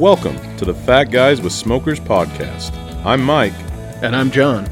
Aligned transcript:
Welcome 0.00 0.56
to 0.56 0.64
the 0.64 0.72
Fat 0.72 1.10
Guys 1.10 1.42
with 1.42 1.52
Smokers 1.52 2.00
podcast. 2.00 2.74
I'm 3.04 3.22
Mike. 3.22 3.52
And 4.00 4.16
I'm 4.16 4.30
John. 4.30 4.66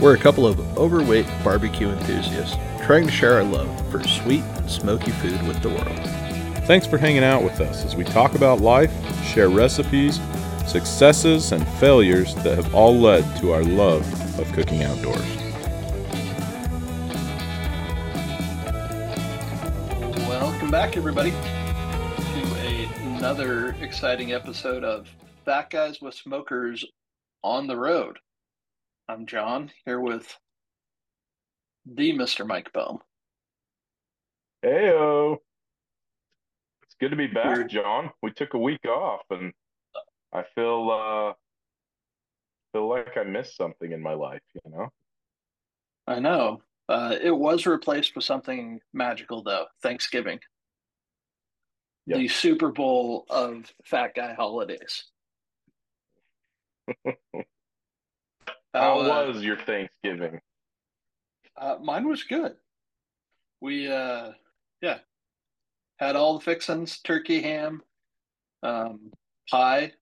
We're 0.00 0.16
a 0.16 0.18
couple 0.18 0.44
of 0.44 0.58
overweight 0.76 1.28
barbecue 1.44 1.88
enthusiasts 1.88 2.56
trying 2.84 3.06
to 3.06 3.12
share 3.12 3.34
our 3.34 3.44
love 3.44 3.92
for 3.92 4.02
sweet 4.02 4.42
and 4.42 4.68
smoky 4.68 5.12
food 5.12 5.40
with 5.46 5.62
the 5.62 5.68
world. 5.68 6.66
Thanks 6.66 6.84
for 6.84 6.98
hanging 6.98 7.22
out 7.22 7.44
with 7.44 7.60
us 7.60 7.84
as 7.84 7.94
we 7.94 8.02
talk 8.02 8.34
about 8.34 8.60
life, 8.60 8.92
share 9.24 9.50
recipes, 9.50 10.18
successes, 10.66 11.52
and 11.52 11.64
failures 11.78 12.34
that 12.42 12.56
have 12.56 12.74
all 12.74 12.96
led 12.96 13.22
to 13.36 13.52
our 13.52 13.62
love 13.62 14.04
of 14.40 14.50
cooking 14.52 14.82
outdoors. 14.82 15.36
Welcome 20.26 20.72
back, 20.72 20.96
everybody, 20.96 21.30
another 23.22 23.76
exciting 23.80 24.32
episode 24.32 24.82
of 24.82 25.08
Fat 25.44 25.70
Guys 25.70 26.00
with 26.02 26.12
Smokers 26.12 26.84
on 27.44 27.68
the 27.68 27.76
Road. 27.76 28.18
I'm 29.08 29.26
John 29.26 29.70
here 29.86 30.00
with 30.00 30.36
the 31.86 32.14
Mr. 32.14 32.44
Mike 32.44 32.72
Bohm. 32.72 32.98
Heyo. 34.64 35.36
It's 36.82 36.96
good 36.98 37.10
to 37.10 37.16
be 37.16 37.28
back, 37.28 37.58
Weird. 37.58 37.70
John. 37.70 38.10
We 38.24 38.32
took 38.32 38.54
a 38.54 38.58
week 38.58 38.84
off 38.86 39.20
and 39.30 39.52
I 40.32 40.42
feel 40.56 40.90
uh 40.90 41.32
feel 42.72 42.88
like 42.88 43.16
I 43.16 43.22
missed 43.22 43.56
something 43.56 43.92
in 43.92 44.02
my 44.02 44.14
life, 44.14 44.42
you 44.52 44.68
know? 44.68 44.88
I 46.08 46.18
know. 46.18 46.62
Uh, 46.88 47.14
it 47.22 47.30
was 47.30 47.66
replaced 47.66 48.16
with 48.16 48.24
something 48.24 48.80
magical, 48.92 49.44
though 49.44 49.66
Thanksgiving, 49.80 50.40
Yep. 52.06 52.18
the 52.18 52.28
Super 52.28 52.70
Bowl 52.70 53.26
of 53.30 53.72
Fat 53.84 54.14
Guy 54.14 54.34
holidays. 54.34 55.04
How 58.74 58.98
uh, 59.00 59.26
was 59.26 59.42
your 59.42 59.56
Thanksgiving? 59.58 60.40
Uh, 61.56 61.76
mine 61.82 62.08
was 62.08 62.24
good. 62.24 62.54
We, 63.60 63.90
uh, 63.90 64.32
yeah, 64.80 64.98
had 65.98 66.16
all 66.16 66.38
the 66.38 66.44
fixins: 66.44 66.98
turkey, 66.98 67.42
ham, 67.42 67.82
um, 68.62 69.12
pie. 69.50 69.92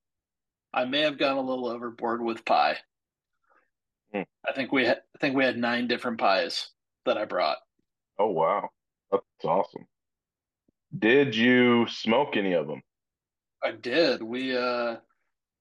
I 0.72 0.84
may 0.84 1.00
have 1.00 1.18
gone 1.18 1.36
a 1.36 1.42
little 1.42 1.66
overboard 1.66 2.22
with 2.22 2.44
pie. 2.44 2.76
Hmm. 4.14 4.22
I 4.46 4.52
think 4.52 4.72
we 4.72 4.86
had, 4.86 4.98
I 5.14 5.18
think 5.18 5.36
we 5.36 5.44
had 5.44 5.58
nine 5.58 5.88
different 5.88 6.18
pies 6.18 6.70
that 7.04 7.18
I 7.18 7.24
brought. 7.24 7.58
Oh 8.18 8.30
wow. 8.30 8.70
That's 9.10 9.24
awesome. 9.44 9.86
Did 10.98 11.34
you 11.36 11.86
smoke 11.88 12.36
any 12.36 12.52
of 12.52 12.66
them? 12.66 12.82
I 13.62 13.72
did. 13.72 14.22
We, 14.22 14.56
uh, 14.56 14.96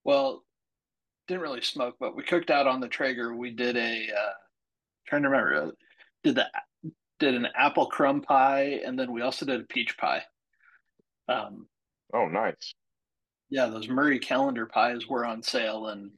well, 0.03 0.43
didn't 1.27 1.41
really 1.43 1.61
smoke, 1.61 1.95
but 1.99 2.15
we 2.15 2.23
cooked 2.23 2.49
out 2.49 2.65
on 2.67 2.79
the 2.79 2.87
Traeger. 2.87 3.35
We 3.35 3.51
did 3.51 3.77
a, 3.77 4.07
uh, 4.11 4.33
trying 5.07 5.23
to 5.23 5.29
remember, 5.29 5.63
uh, 5.63 5.71
did 6.23 6.35
the 6.35 6.47
did 7.19 7.35
an 7.35 7.47
apple 7.53 7.87
crumb 7.87 8.21
pie, 8.21 8.81
and 8.85 8.97
then 8.97 9.11
we 9.11 9.21
also 9.21 9.45
did 9.45 9.59
a 9.59 9.65
peach 9.65 9.97
pie. 9.97 10.23
Um, 11.27 11.67
Oh 12.13 12.27
nice. 12.27 12.73
yeah, 13.49 13.67
those 13.67 13.89
Marie 13.89 14.19
Callender 14.19 14.65
pies 14.65 15.05
were 15.07 15.25
on 15.25 15.43
sale, 15.43 15.87
and 15.87 16.11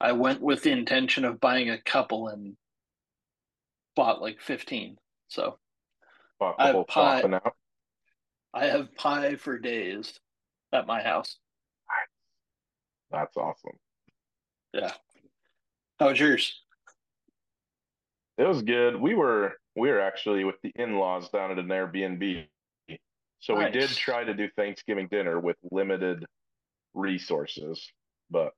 I 0.00 0.12
went 0.12 0.40
with 0.40 0.62
the 0.62 0.72
intention 0.72 1.24
of 1.26 1.38
buying 1.40 1.70
a 1.70 1.80
couple 1.80 2.28
and 2.28 2.56
bought 3.94 4.22
like 4.22 4.40
15. 4.40 4.96
So 5.28 5.58
Pop 6.40 6.56
I 6.58 6.66
have 6.68 6.72
couple 6.72 6.84
pie. 6.86 7.22
out. 7.22 7.54
I 8.54 8.66
have 8.66 8.94
pie 8.94 9.36
for 9.36 9.58
days 9.58 10.18
at 10.72 10.86
my 10.86 11.02
house. 11.02 11.38
That's 13.10 13.36
awesome. 13.36 13.78
Yeah. 14.72 14.92
How 15.98 16.08
was 16.08 16.20
yours? 16.20 16.62
It 18.38 18.44
was 18.44 18.62
good. 18.62 18.96
We 18.96 19.14
were 19.14 19.52
we 19.76 19.90
were 19.90 20.00
actually 20.00 20.44
with 20.44 20.56
the 20.62 20.72
in-laws 20.74 21.28
down 21.30 21.50
at 21.50 21.58
an 21.58 21.68
Airbnb. 21.68 22.46
So 23.40 23.56
we 23.56 23.70
did 23.70 23.90
try 23.90 24.24
to 24.24 24.34
do 24.34 24.48
Thanksgiving 24.56 25.08
dinner 25.10 25.40
with 25.40 25.56
limited 25.70 26.24
resources, 26.94 27.90
but 28.30 28.52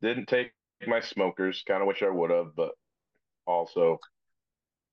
didn't 0.00 0.28
take 0.28 0.52
my 0.86 1.00
smokers. 1.00 1.62
Kind 1.66 1.82
of 1.82 1.88
wish 1.88 2.02
I 2.02 2.08
would 2.08 2.30
have, 2.30 2.54
but 2.56 2.72
also 3.46 3.98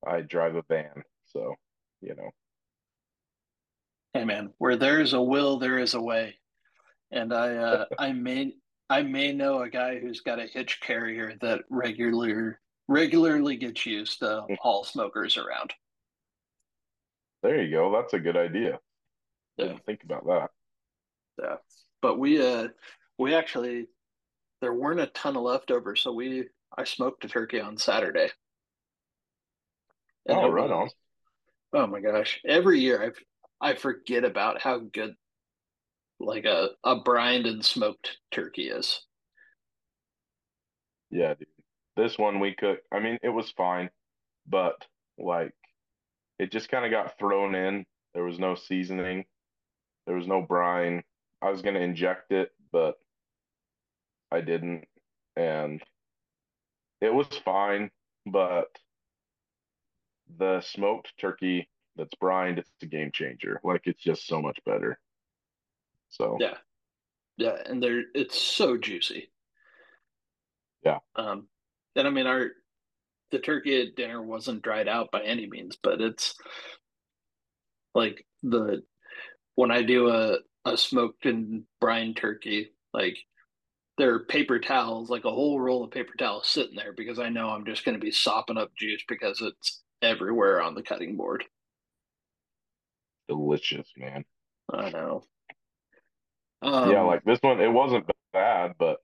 I 0.05 0.21
drive 0.21 0.55
a 0.55 0.63
van, 0.67 1.03
so 1.25 1.55
you 2.01 2.15
know. 2.15 2.31
Hey 4.13 4.25
man, 4.25 4.53
where 4.57 4.75
there 4.75 4.99
is 4.99 5.13
a 5.13 5.21
will, 5.21 5.59
there 5.59 5.77
is 5.77 5.93
a 5.93 6.01
way. 6.01 6.35
And 7.11 7.33
I 7.33 7.55
uh 7.55 7.85
I 7.99 8.11
may 8.13 8.53
I 8.89 9.03
may 9.03 9.31
know 9.31 9.61
a 9.61 9.69
guy 9.69 9.99
who's 9.99 10.21
got 10.21 10.39
a 10.39 10.47
hitch 10.47 10.79
carrier 10.81 11.33
that 11.41 11.61
regularly 11.69 12.53
regularly 12.87 13.55
gets 13.55 13.85
used 13.85 14.19
to 14.19 14.45
haul 14.59 14.83
smokers 14.83 15.37
around. 15.37 15.73
There 17.43 17.61
you 17.61 17.71
go. 17.71 17.91
That's 17.91 18.13
a 18.13 18.19
good 18.19 18.35
idea. 18.35 18.79
Yeah. 19.57 19.67
Didn't 19.67 19.85
think 19.85 20.03
about 20.03 20.25
that. 20.25 20.49
Yeah. 21.41 21.55
But 22.01 22.17
we 22.17 22.41
uh 22.45 22.69
we 23.17 23.35
actually 23.35 23.87
there 24.61 24.73
weren't 24.73 24.99
a 24.99 25.07
ton 25.07 25.37
of 25.37 25.43
leftovers, 25.43 26.01
so 26.01 26.11
we 26.13 26.45
I 26.77 26.83
smoked 26.83 27.23
a 27.25 27.27
turkey 27.27 27.59
on 27.61 27.77
Saturday. 27.77 28.29
And 30.25 30.37
Oh, 30.37 30.49
right 30.49 30.69
was- 30.69 30.93
on. 31.73 31.81
Oh 31.81 31.87
my 31.87 31.99
gosh. 32.01 32.41
Every 32.45 32.79
year 32.79 33.03
I 33.03 33.11
I 33.61 33.75
forget 33.75 34.23
about 34.23 34.61
how 34.61 34.79
good 34.79 35.15
like 36.19 36.45
a, 36.45 36.69
a 36.83 36.97
brined 36.97 37.45
and 37.45 37.63
smoked 37.63 38.17
turkey 38.31 38.69
is. 38.69 39.01
Yeah. 41.09 41.35
This 41.95 42.17
one 42.17 42.39
we 42.39 42.53
cooked. 42.53 42.85
I 42.93 42.99
mean, 42.99 43.17
it 43.23 43.29
was 43.29 43.51
fine, 43.51 43.89
but 44.47 44.85
like 45.17 45.53
it 46.37 46.51
just 46.51 46.69
kind 46.69 46.85
of 46.85 46.91
got 46.91 47.17
thrown 47.17 47.55
in. 47.55 47.85
There 48.13 48.23
was 48.23 48.39
no 48.39 48.55
seasoning. 48.55 49.25
There 50.07 50.15
was 50.15 50.27
no 50.27 50.41
brine. 50.41 51.03
I 51.41 51.49
was 51.49 51.61
gonna 51.61 51.79
inject 51.79 52.31
it, 52.31 52.51
but 52.71 52.95
I 54.31 54.41
didn't. 54.41 54.85
And 55.35 55.81
it 57.01 57.13
was 57.13 57.27
fine, 57.43 57.91
but 58.25 58.67
the 60.37 60.61
smoked 60.61 61.13
turkey 61.19 61.69
that's 61.99 62.15
brined, 62.15 62.59
it's 62.59 62.69
a 62.81 62.85
game 62.85 63.11
changer. 63.13 63.59
Like 63.63 63.81
it's 63.85 64.01
just 64.01 64.27
so 64.27 64.41
much 64.41 64.59
better. 64.65 64.99
So 66.09 66.37
Yeah. 66.39 66.57
Yeah, 67.37 67.57
and 67.65 67.81
they're 67.81 68.03
it's 68.13 68.39
so 68.39 68.77
juicy. 68.77 69.31
Yeah. 70.83 70.99
Um 71.15 71.47
and 71.95 72.07
I 72.07 72.11
mean 72.11 72.27
our 72.27 72.51
the 73.31 73.39
turkey 73.39 73.81
at 73.81 73.95
dinner 73.95 74.21
wasn't 74.21 74.63
dried 74.63 74.87
out 74.87 75.11
by 75.11 75.21
any 75.21 75.47
means, 75.47 75.77
but 75.81 76.01
it's 76.01 76.35
like 77.93 78.25
the 78.43 78.83
when 79.55 79.71
I 79.71 79.83
do 79.83 80.09
a 80.09 80.37
a 80.65 80.77
smoked 80.77 81.25
and 81.25 81.63
brine 81.79 82.13
turkey, 82.13 82.71
like 82.93 83.17
there 83.97 84.13
are 84.13 84.25
paper 84.25 84.59
towels, 84.59 85.09
like 85.09 85.25
a 85.25 85.31
whole 85.31 85.59
roll 85.59 85.83
of 85.83 85.91
paper 85.91 86.13
towels 86.17 86.47
sitting 86.47 86.75
there 86.75 86.93
because 86.93 87.19
I 87.19 87.29
know 87.29 87.49
I'm 87.49 87.65
just 87.65 87.83
going 87.83 87.95
to 87.99 88.03
be 88.03 88.11
sopping 88.11 88.57
up 88.57 88.71
juice 88.77 89.03
because 89.07 89.41
it's 89.41 89.81
everywhere 90.01 90.61
on 90.61 90.73
the 90.73 90.81
cutting 90.81 91.17
board. 91.17 91.43
Delicious, 93.29 93.87
man. 93.95 94.25
I 94.73 94.89
know. 94.89 95.23
Um, 96.61 96.91
Yeah, 96.91 97.01
like 97.01 97.23
this 97.23 97.39
one, 97.41 97.61
it 97.61 97.71
wasn't 97.71 98.09
bad, 98.33 98.73
but 98.77 98.97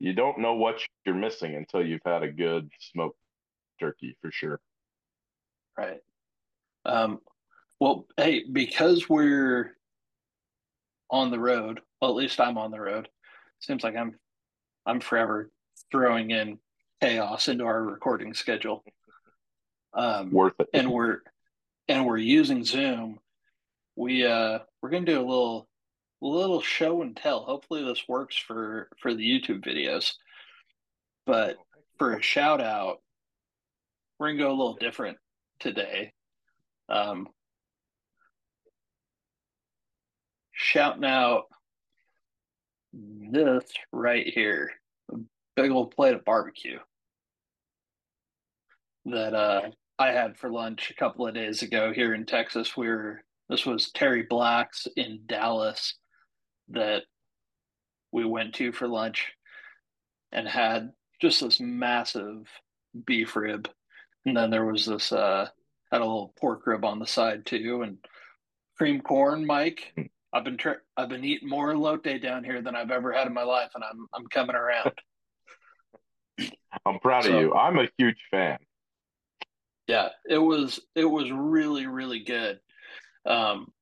you 0.00 0.12
don't 0.14 0.38
know 0.40 0.54
what 0.54 0.80
you're 1.04 1.14
missing 1.14 1.54
until 1.54 1.84
you've 1.86 2.00
had 2.04 2.22
a 2.22 2.32
good 2.32 2.70
smoked 2.80 3.18
turkey 3.78 4.16
for 4.20 4.32
sure. 4.32 4.60
Right. 5.76 6.00
Um, 6.84 7.20
well, 7.78 8.06
hey, 8.16 8.44
because 8.50 9.08
we're 9.08 9.76
on 11.10 11.30
the 11.30 11.38
road, 11.38 11.80
well, 12.00 12.10
at 12.10 12.16
least 12.16 12.40
I'm 12.40 12.58
on 12.58 12.70
the 12.70 12.80
road. 12.80 13.08
Seems 13.60 13.84
like 13.84 13.96
I'm 13.96 14.16
I'm 14.86 15.00
forever 15.00 15.50
throwing 15.92 16.30
in 16.30 16.58
chaos 17.00 17.48
into 17.48 17.64
our 17.64 17.82
recording 17.82 18.32
schedule. 18.34 18.82
Um, 19.92 20.30
Worth 20.30 20.58
it. 20.60 20.68
and 20.72 20.90
we're 20.90 21.18
and 21.88 22.06
we're 22.06 22.16
using 22.16 22.64
Zoom. 22.64 23.18
We 24.00 24.24
uh 24.24 24.60
we're 24.80 24.88
gonna 24.88 25.04
do 25.04 25.20
a 25.20 25.28
little 25.28 25.68
little 26.22 26.62
show 26.62 27.02
and 27.02 27.14
tell. 27.14 27.44
Hopefully 27.44 27.84
this 27.84 28.08
works 28.08 28.34
for 28.34 28.88
for 28.98 29.12
the 29.12 29.22
YouTube 29.22 29.62
videos. 29.62 30.14
But 31.26 31.58
for 31.98 32.14
a 32.14 32.22
shout 32.22 32.62
out, 32.62 33.02
we're 34.18 34.28
gonna 34.28 34.38
go 34.38 34.48
a 34.48 34.56
little 34.56 34.76
different 34.80 35.18
today. 35.58 36.14
Um, 36.88 37.28
shouting 40.52 41.04
out 41.04 41.48
this 42.94 43.64
right 43.92 44.26
here, 44.26 44.70
a 45.12 45.16
big 45.56 45.70
old 45.70 45.94
plate 45.94 46.14
of 46.14 46.24
barbecue 46.24 46.78
that 49.04 49.34
uh, 49.34 49.70
I 49.98 50.12
had 50.12 50.38
for 50.38 50.50
lunch 50.50 50.90
a 50.90 50.94
couple 50.94 51.26
of 51.26 51.34
days 51.34 51.60
ago 51.60 51.92
here 51.92 52.14
in 52.14 52.24
Texas. 52.24 52.78
We 52.78 52.88
were 52.88 53.22
this 53.50 53.66
was 53.66 53.90
Terry 53.90 54.22
Black's 54.30 54.86
in 54.96 55.20
Dallas 55.26 55.96
that 56.68 57.02
we 58.12 58.24
went 58.24 58.54
to 58.54 58.72
for 58.72 58.88
lunch 58.88 59.32
and 60.32 60.46
had 60.48 60.92
just 61.20 61.40
this 61.42 61.60
massive 61.60 62.46
beef 63.06 63.36
rib. 63.36 63.68
And 64.24 64.36
then 64.36 64.50
there 64.50 64.64
was 64.64 64.86
this 64.86 65.12
uh 65.12 65.48
had 65.90 66.00
a 66.00 66.04
little 66.04 66.32
pork 66.40 66.66
rib 66.66 66.84
on 66.84 66.98
the 67.00 67.06
side 67.06 67.44
too 67.44 67.82
and 67.82 67.98
cream 68.78 69.00
corn, 69.00 69.44
Mike. 69.44 69.92
I've 70.32 70.44
been 70.44 70.56
tra- 70.56 70.78
I've 70.96 71.08
been 71.08 71.24
eating 71.24 71.48
more 71.48 71.74
elote 71.74 72.22
down 72.22 72.44
here 72.44 72.62
than 72.62 72.76
I've 72.76 72.92
ever 72.92 73.12
had 73.12 73.26
in 73.26 73.34
my 73.34 73.42
life 73.42 73.72
and 73.74 73.82
I'm 73.84 74.06
I'm 74.14 74.26
coming 74.28 74.54
around. 74.56 74.92
I'm 76.86 76.98
proud 77.00 77.24
So- 77.24 77.34
of 77.36 77.40
you. 77.40 77.54
I'm 77.54 77.78
a 77.78 77.88
huge 77.98 78.18
fan. 78.30 78.58
Yeah, 79.88 80.10
it 80.28 80.38
was 80.38 80.78
it 80.94 81.04
was 81.04 81.32
really 81.32 81.86
really 81.88 82.20
good. 82.20 82.60
Um, 83.26 83.72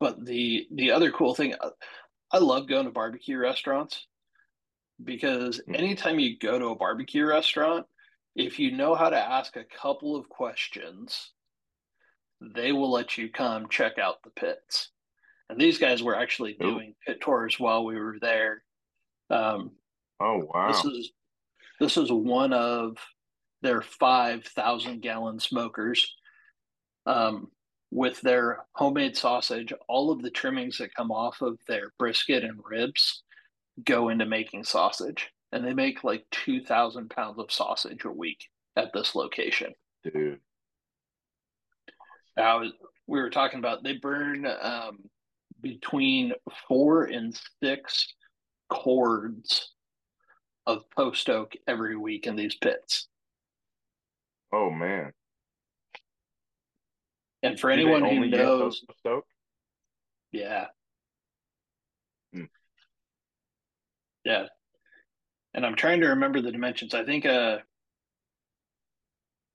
but 0.00 0.24
the 0.24 0.66
the 0.72 0.90
other 0.90 1.12
cool 1.12 1.34
thing, 1.34 1.54
I 2.32 2.38
love 2.38 2.68
going 2.68 2.86
to 2.86 2.90
barbecue 2.90 3.38
restaurants 3.38 4.06
because 5.02 5.60
Hmm. 5.66 5.74
anytime 5.74 6.18
you 6.18 6.38
go 6.38 6.58
to 6.58 6.66
a 6.66 6.76
barbecue 6.76 7.24
restaurant, 7.24 7.86
if 8.34 8.58
you 8.58 8.72
know 8.72 8.94
how 8.94 9.10
to 9.10 9.16
ask 9.18 9.56
a 9.56 9.64
couple 9.64 10.16
of 10.16 10.28
questions, 10.28 11.32
they 12.40 12.72
will 12.72 12.90
let 12.90 13.16
you 13.16 13.30
come 13.30 13.68
check 13.68 13.98
out 13.98 14.22
the 14.24 14.30
pits. 14.30 14.90
And 15.48 15.60
these 15.60 15.78
guys 15.78 16.02
were 16.02 16.16
actually 16.16 16.52
Ooh. 16.54 16.72
doing 16.72 16.94
pit 17.06 17.20
tours 17.20 17.60
while 17.60 17.84
we 17.84 17.96
were 17.96 18.16
there. 18.20 18.64
Um, 19.30 19.72
Oh 20.18 20.48
wow! 20.52 20.68
this 20.68 20.84
is 20.84 21.12
this 21.78 21.96
is 21.96 22.10
one 22.10 22.52
of 22.52 22.96
their 23.60 23.82
five 23.82 24.44
thousand 24.44 25.02
gallon 25.02 25.38
smokers. 25.38 26.16
Um, 27.06 27.51
with 27.92 28.18
their 28.22 28.64
homemade 28.72 29.14
sausage, 29.14 29.70
all 29.86 30.10
of 30.10 30.22
the 30.22 30.30
trimmings 30.30 30.78
that 30.78 30.94
come 30.94 31.12
off 31.12 31.42
of 31.42 31.58
their 31.68 31.92
brisket 31.98 32.42
and 32.42 32.58
ribs 32.64 33.22
go 33.84 34.08
into 34.08 34.24
making 34.24 34.64
sausage, 34.64 35.30
and 35.52 35.62
they 35.62 35.74
make 35.74 36.02
like 36.02 36.24
two 36.30 36.62
thousand 36.62 37.10
pounds 37.10 37.38
of 37.38 37.52
sausage 37.52 38.04
a 38.06 38.10
week 38.10 38.48
at 38.76 38.94
this 38.94 39.14
location. 39.14 39.74
Dude. 40.02 40.40
I 42.38 42.54
was, 42.54 42.72
we 43.06 43.20
were 43.20 43.28
talking 43.28 43.58
about 43.58 43.84
they 43.84 43.98
burn 43.98 44.46
um, 44.46 45.00
between 45.60 46.32
four 46.66 47.04
and 47.04 47.38
six 47.62 48.14
cords 48.70 49.74
of 50.66 50.88
post 50.96 51.28
oak 51.28 51.52
every 51.68 51.96
week 51.98 52.26
in 52.26 52.36
these 52.36 52.54
pits. 52.54 53.08
Oh 54.50 54.70
man. 54.70 55.12
And 57.42 57.58
for 57.58 57.68
Do 57.74 57.80
anyone 57.80 58.04
who 58.04 58.26
knows, 58.28 58.82
Stoke? 58.98 59.26
yeah, 60.30 60.66
Hmm. 62.32 62.44
yeah. 64.24 64.46
And 65.54 65.66
I'm 65.66 65.74
trying 65.76 66.00
to 66.00 66.08
remember 66.08 66.40
the 66.40 66.52
dimensions. 66.52 66.94
I 66.94 67.04
think 67.04 67.24
a 67.24 67.62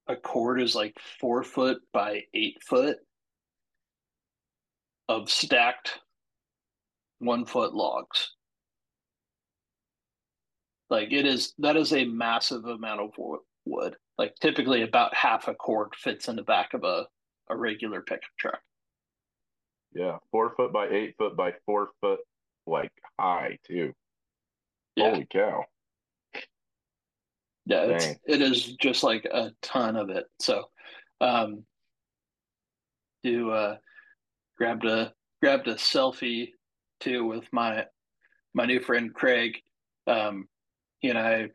a 0.07 0.16
cord 0.16 0.62
is 0.62 0.75
like 0.75 0.95
four 1.19 1.44
foot 1.44 1.80
by 1.92 2.24
eight 2.34 2.62
foot 2.63 2.98
of 5.10 5.30
stacked 5.30 6.00
one 7.19 7.45
foot 7.45 7.74
logs. 7.74 8.34
Like 10.89 11.12
it 11.12 11.25
is 11.25 11.54
that 11.60 11.75
is 11.78 11.94
a 11.94 12.06
massive 12.06 12.66
amount 12.66 13.01
of 13.01 13.12
wood. 13.66 13.95
Like 14.18 14.36
typically 14.39 14.84
about 14.84 15.13
half 15.16 15.48
a 15.48 15.54
cord 15.56 15.94
fits 15.95 16.28
in 16.28 16.36
the 16.36 16.44
back 16.44 16.74
of 16.74 16.84
a, 16.84 17.06
a 17.49 17.55
regular 17.55 18.01
pickup 18.01 18.29
truck. 18.38 18.61
Yeah. 19.94 20.17
Four 20.31 20.53
foot 20.55 20.73
by 20.73 20.88
eight 20.89 21.15
foot 21.17 21.35
by 21.35 21.53
four 21.65 21.89
foot 22.01 22.19
like 22.65 22.91
high 23.19 23.57
too. 23.65 23.94
Yeah. 24.95 25.11
Holy 25.11 25.27
cow. 25.31 25.65
Yeah, 27.65 27.83
it's 27.83 28.05
it 28.25 28.41
is 28.41 28.75
just 28.77 29.03
like 29.03 29.25
a 29.25 29.51
ton 29.61 29.95
of 29.95 30.09
it. 30.09 30.25
So 30.39 30.69
um 31.19 31.63
do 33.23 33.51
uh 33.51 33.77
grabbed 34.57 34.85
a 34.85 35.13
grabbed 35.41 35.67
a 35.67 35.75
selfie 35.75 36.51
too 37.00 37.25
with 37.25 37.45
my 37.51 37.85
my 38.53 38.65
new 38.65 38.79
friend 38.79 39.13
Craig. 39.13 39.57
Um 40.05 40.47
he 41.00 41.09
and 41.09 41.19
I 41.19 41.50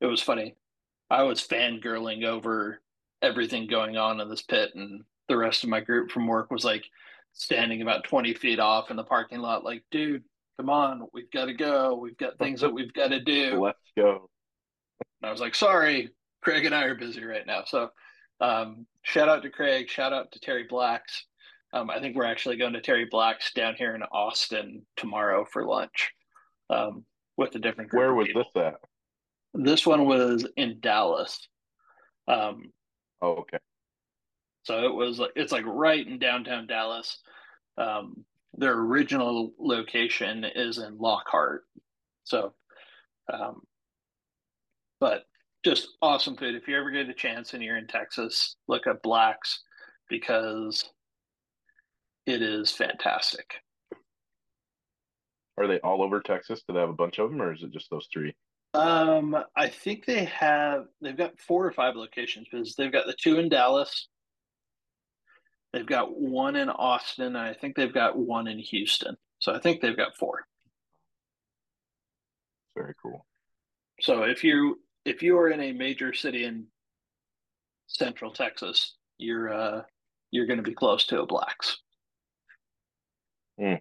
it 0.00 0.06
was 0.06 0.20
funny. 0.20 0.56
I 1.08 1.22
was 1.22 1.46
fangirling 1.46 2.24
over 2.24 2.80
everything 3.22 3.66
going 3.66 3.96
on 3.96 4.20
in 4.20 4.28
this 4.28 4.42
pit 4.42 4.70
and 4.74 5.02
the 5.28 5.36
rest 5.36 5.64
of 5.64 5.70
my 5.70 5.80
group 5.80 6.10
from 6.10 6.26
work 6.26 6.50
was 6.50 6.64
like 6.64 6.84
standing 7.32 7.82
about 7.82 8.04
20 8.04 8.34
feet 8.34 8.60
off 8.60 8.90
in 8.90 8.96
the 8.96 9.04
parking 9.04 9.40
lot 9.40 9.64
like 9.64 9.82
dude 9.90 10.22
come 10.58 10.70
on 10.70 11.06
we've 11.12 11.30
got 11.30 11.46
to 11.46 11.54
go 11.54 11.94
we've 11.96 12.16
got 12.16 12.38
things 12.38 12.60
that 12.60 12.72
we've 12.72 12.92
got 12.92 13.08
to 13.08 13.20
do 13.20 13.60
Let's 13.62 13.78
go. 13.96 14.28
and 15.20 15.28
I 15.28 15.30
was 15.30 15.40
like, 15.40 15.54
sorry, 15.54 16.10
Craig 16.42 16.64
and 16.64 16.74
I 16.74 16.84
are 16.84 16.94
busy 16.94 17.24
right 17.24 17.46
now. 17.46 17.64
So 17.66 17.90
um, 18.40 18.86
shout 19.02 19.28
out 19.28 19.42
to 19.42 19.50
Craig, 19.50 19.88
shout 19.88 20.12
out 20.12 20.30
to 20.32 20.40
Terry 20.40 20.64
Blacks. 20.68 21.24
Um, 21.72 21.90
I 21.90 21.98
think 22.00 22.16
we're 22.16 22.24
actually 22.24 22.56
going 22.56 22.74
to 22.74 22.80
Terry 22.80 23.06
Blacks 23.10 23.52
down 23.52 23.74
here 23.74 23.94
in 23.94 24.02
Austin 24.04 24.86
tomorrow 24.96 25.44
for 25.50 25.66
lunch 25.66 26.12
um, 26.70 27.04
with 27.36 27.54
a 27.54 27.58
different 27.58 27.90
group. 27.90 28.00
Where 28.00 28.14
was 28.14 28.28
people. 28.28 28.44
this 28.54 28.62
at? 28.62 28.74
This 29.54 29.86
one 29.86 30.06
was 30.06 30.46
in 30.56 30.78
Dallas. 30.80 31.48
Um, 32.28 32.72
Oh, 33.22 33.36
okay. 33.36 33.58
so 34.64 34.84
it 34.84 34.94
was 34.94 35.18
like 35.18 35.32
it's 35.36 35.52
like 35.52 35.64
right 35.66 36.06
in 36.06 36.18
downtown 36.18 36.66
Dallas. 36.66 37.18
Um, 37.78 38.24
their 38.54 38.72
original 38.72 39.52
location 39.58 40.44
is 40.44 40.78
in 40.78 40.98
Lockhart. 40.98 41.64
So, 42.24 42.54
um, 43.32 43.62
but 45.00 45.24
just 45.64 45.88
awesome 46.00 46.36
food. 46.36 46.54
If 46.54 46.68
you 46.68 46.76
ever 46.76 46.90
get 46.90 47.08
a 47.08 47.14
chance 47.14 47.54
and 47.54 47.62
you're 47.62 47.76
in 47.76 47.86
Texas, 47.86 48.56
look 48.66 48.86
up 48.86 49.02
Blacks 49.02 49.62
because 50.08 50.88
it 52.26 52.42
is 52.42 52.70
fantastic. 52.70 53.56
Are 55.58 55.66
they 55.66 55.80
all 55.80 56.02
over 56.02 56.20
Texas? 56.20 56.62
Do 56.66 56.74
they 56.74 56.80
have 56.80 56.90
a 56.90 56.94
bunch 56.94 57.18
of 57.18 57.30
them, 57.30 57.40
or 57.40 57.52
is 57.52 57.62
it 57.62 57.72
just 57.72 57.90
those 57.90 58.08
three? 58.12 58.34
Um, 58.76 59.36
I 59.56 59.68
think 59.68 60.04
they 60.04 60.24
have 60.24 60.84
they've 61.00 61.16
got 61.16 61.40
four 61.40 61.66
or 61.66 61.72
five 61.72 61.96
locations 61.96 62.46
because 62.50 62.74
they've 62.74 62.92
got 62.92 63.06
the 63.06 63.16
two 63.18 63.38
in 63.38 63.48
Dallas. 63.48 64.08
They've 65.72 65.86
got 65.86 66.18
one 66.18 66.56
in 66.56 66.68
Austin, 66.68 67.24
and 67.24 67.38
I 67.38 67.54
think 67.54 67.74
they've 67.74 67.92
got 67.92 68.18
one 68.18 68.46
in 68.48 68.58
Houston. 68.58 69.16
So 69.38 69.54
I 69.54 69.60
think 69.60 69.80
they've 69.80 69.96
got 69.96 70.16
four. 70.18 70.46
Very 72.76 72.94
cool. 73.02 73.24
So 74.00 74.24
if 74.24 74.44
you 74.44 74.80
if 75.06 75.22
you 75.22 75.38
are 75.38 75.48
in 75.48 75.60
a 75.60 75.72
major 75.72 76.12
city 76.12 76.44
in 76.44 76.66
central 77.86 78.30
Texas, 78.30 78.96
you're 79.16 79.50
uh 79.52 79.82
you're 80.30 80.46
going 80.46 80.58
to 80.58 80.62
be 80.62 80.74
close 80.74 81.06
to 81.06 81.22
a 81.22 81.26
Blacks. 81.26 81.78
Mm. 83.58 83.80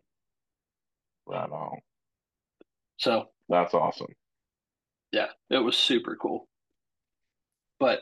Right 1.25 1.49
on. 1.49 1.79
So 2.97 3.25
That's 3.49 3.73
awesome. 3.73 4.15
Yeah, 5.15 5.27
it 5.49 5.59
was 5.59 5.77
super 5.77 6.17
cool. 6.17 6.47
But 7.79 8.01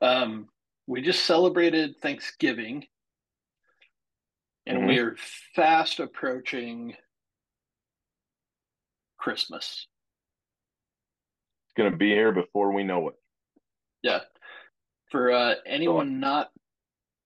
um 0.00 0.48
we 0.86 1.00
just 1.00 1.24
celebrated 1.24 1.96
Thanksgiving 2.02 2.84
and 4.66 4.86
we 4.86 4.98
are 4.98 5.16
fast 5.54 6.00
approaching 6.00 6.94
Christmas. 9.18 9.86
It's 11.66 11.74
gonna 11.76 11.96
be 11.96 12.10
here 12.10 12.32
before 12.32 12.72
we 12.72 12.84
know 12.84 13.08
it. 13.08 13.14
Yeah. 14.02 14.20
For 15.10 15.32
uh, 15.32 15.54
anyone 15.66 16.20
not 16.20 16.50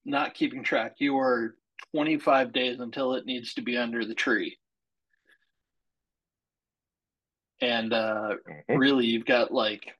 not 0.05 0.35
keeping 0.35 0.63
track, 0.63 0.95
you 0.99 1.19
are 1.19 1.57
25 1.95 2.53
days 2.53 2.81
until 2.81 3.15
it 3.15 3.27
needs 3.27 3.55
to 3.55 3.63
be 3.63 3.77
under 3.77 4.05
the 4.05 4.15
tree. 4.15 4.57
And 7.65 7.93
uh, 7.95 8.37
Mhm. 8.47 8.79
really, 8.79 9.07
you've 9.07 9.25
got 9.25 9.51
like 9.53 9.97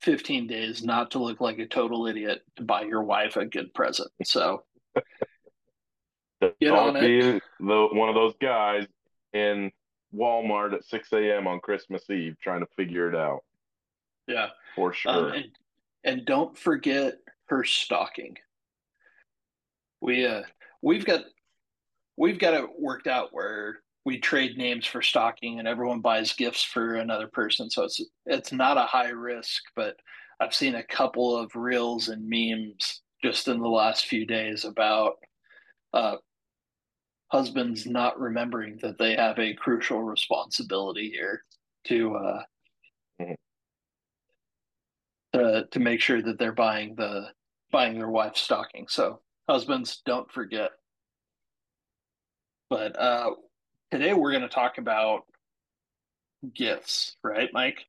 15 0.00 0.46
days 0.46 0.82
not 0.82 1.10
to 1.10 1.18
look 1.18 1.40
like 1.42 1.58
a 1.58 1.66
total 1.66 2.06
idiot 2.06 2.42
to 2.56 2.62
buy 2.64 2.82
your 2.82 3.02
wife 3.02 3.36
a 3.36 3.44
good 3.44 3.72
present. 3.74 4.10
So, 4.24 4.64
Get 6.60 6.70
on 6.72 6.94
be 6.94 7.20
the 7.58 7.88
one 7.92 8.08
of 8.08 8.14
those 8.14 8.34
guys 8.40 8.86
in 9.32 9.70
Walmart 10.14 10.72
at 10.74 10.84
6 10.84 11.12
a.m. 11.12 11.46
on 11.46 11.60
Christmas 11.60 12.08
Eve 12.08 12.36
trying 12.42 12.60
to 12.60 12.66
figure 12.76 13.08
it 13.08 13.14
out 13.16 13.40
yeah. 14.26 14.48
for 14.74 14.88
Um, 14.88 14.94
sure. 14.94 15.28
and 15.34 15.46
and 16.04 16.24
don't 16.26 16.56
forget 16.56 17.14
her 17.46 17.64
stocking. 17.64 18.36
We 20.00 20.26
uh 20.26 20.42
we've 20.82 21.04
got 21.04 21.24
we've 22.16 22.38
got 22.38 22.54
it 22.54 22.64
worked 22.78 23.06
out 23.06 23.32
where 23.32 23.80
we 24.06 24.20
trade 24.20 24.56
names 24.56 24.86
for 24.86 25.02
stocking 25.02 25.58
and 25.58 25.66
everyone 25.66 26.00
buys 26.00 26.32
gifts 26.32 26.62
for 26.62 26.94
another 26.94 27.26
person. 27.26 27.68
So 27.68 27.82
it's 27.82 28.00
it's 28.24 28.52
not 28.52 28.78
a 28.78 28.82
high 28.82 29.10
risk, 29.10 29.64
but 29.74 29.96
I've 30.40 30.54
seen 30.54 30.76
a 30.76 30.84
couple 30.84 31.36
of 31.36 31.56
reels 31.56 32.08
and 32.08 32.24
memes 32.28 33.02
just 33.22 33.48
in 33.48 33.60
the 33.60 33.68
last 33.68 34.06
few 34.06 34.24
days 34.24 34.64
about 34.64 35.14
uh 35.92 36.16
husbands 37.32 37.86
not 37.86 38.18
remembering 38.20 38.78
that 38.82 38.98
they 38.98 39.16
have 39.16 39.38
a 39.38 39.54
crucial 39.54 40.02
responsibility 40.02 41.10
here 41.10 41.42
to 41.84 42.14
uh 42.14 42.42
Mhm. 43.20 43.36
to 45.32 45.66
to 45.70 45.80
make 45.80 46.00
sure 46.00 46.22
that 46.22 46.38
they're 46.38 46.52
buying 46.52 46.94
the 46.94 47.32
buying 47.72 47.98
their 47.98 48.10
wife's 48.10 48.40
stocking. 48.42 48.86
So 48.88 49.20
husbands, 49.48 50.00
don't 50.06 50.30
forget. 50.30 50.70
But 52.70 52.96
uh 52.98 53.34
today 53.90 54.12
we're 54.12 54.30
going 54.30 54.42
to 54.42 54.48
talk 54.48 54.78
about 54.78 55.24
gifts, 56.54 57.16
right, 57.22 57.50
Mike? 57.52 57.86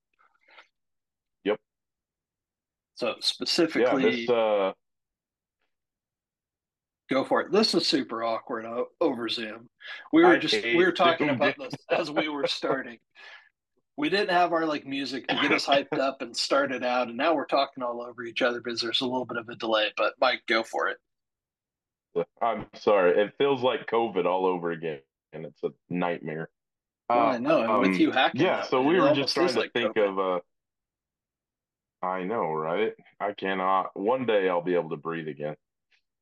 Yep. 1.44 1.60
So 2.96 3.08
Yeah, 3.08 3.14
specifically, 3.20 4.26
this 4.26 4.30
uh 4.30 4.74
go 7.10 7.24
for 7.24 7.42
it. 7.42 7.52
This 7.52 7.74
is 7.74 7.88
super 7.88 8.24
awkward 8.24 8.66
o- 8.66 8.88
over 9.02 9.30
Zoom. 9.30 9.70
We 10.12 10.24
were 10.24 10.34
I 10.34 10.40
just 10.40 10.64
we 10.64 10.78
were 10.78 10.92
talking 10.92 11.30
about 11.30 11.56
this 11.58 11.74
as 11.90 12.12
we 12.12 12.28
were 12.30 12.48
starting. 12.48 13.00
We 13.98 14.10
didn't 14.10 14.30
have 14.30 14.54
our 14.54 14.66
like 14.66 14.86
music 14.86 15.28
to 15.28 15.36
get 15.36 15.52
us 15.52 15.66
hyped 15.66 15.98
up 15.98 16.22
and 16.22 16.36
started 16.36 16.84
out, 16.84 17.08
and 17.08 17.18
now 17.18 17.34
we're 17.34 17.46
talking 17.48 17.82
all 17.82 18.02
over 18.02 18.24
each 18.24 18.42
other 18.44 18.62
because 18.62 18.80
there's 18.80 19.02
a 19.02 19.06
little 19.06 19.26
bit 19.26 19.38
of 19.38 19.50
a 19.50 19.56
delay. 19.56 19.92
But 19.98 20.14
Mike, 20.22 20.44
go 20.48 20.64
for 20.64 20.90
it. 20.90 20.98
I'm 22.42 22.66
sorry. 22.76 23.20
It 23.20 23.34
feels 23.38 23.62
like 23.62 23.88
COVID 23.88 24.26
all 24.26 24.46
over 24.46 24.72
again, 24.72 25.00
and 25.34 25.46
it's 25.46 25.64
a 25.64 25.70
nightmare. 25.90 26.50
Well, 27.10 27.20
I 27.28 27.38
know, 27.38 27.62
and 27.62 27.80
with 27.80 27.94
Um, 27.94 28.00
you 28.00 28.12
hacking 28.12 28.42
yeah, 28.42 28.64
so 28.64 28.82
we 28.82 29.00
were 29.00 29.14
just 29.14 29.34
trying 29.34 29.54
to 29.54 29.60
like 29.60 29.74
think 29.74 29.96
COVID. 29.96 30.10
of 30.10 30.20
uh 30.20 30.40
I 32.02 32.24
know, 32.24 32.52
right? 32.54 32.94
I 33.20 33.34
cannot. 33.34 33.92
One 33.96 34.26
day 34.26 34.50
I'll 34.50 34.62
be 34.62 34.76
able 34.76 34.90
to 34.92 34.98
breathe 34.98 35.28
again. 35.28 35.56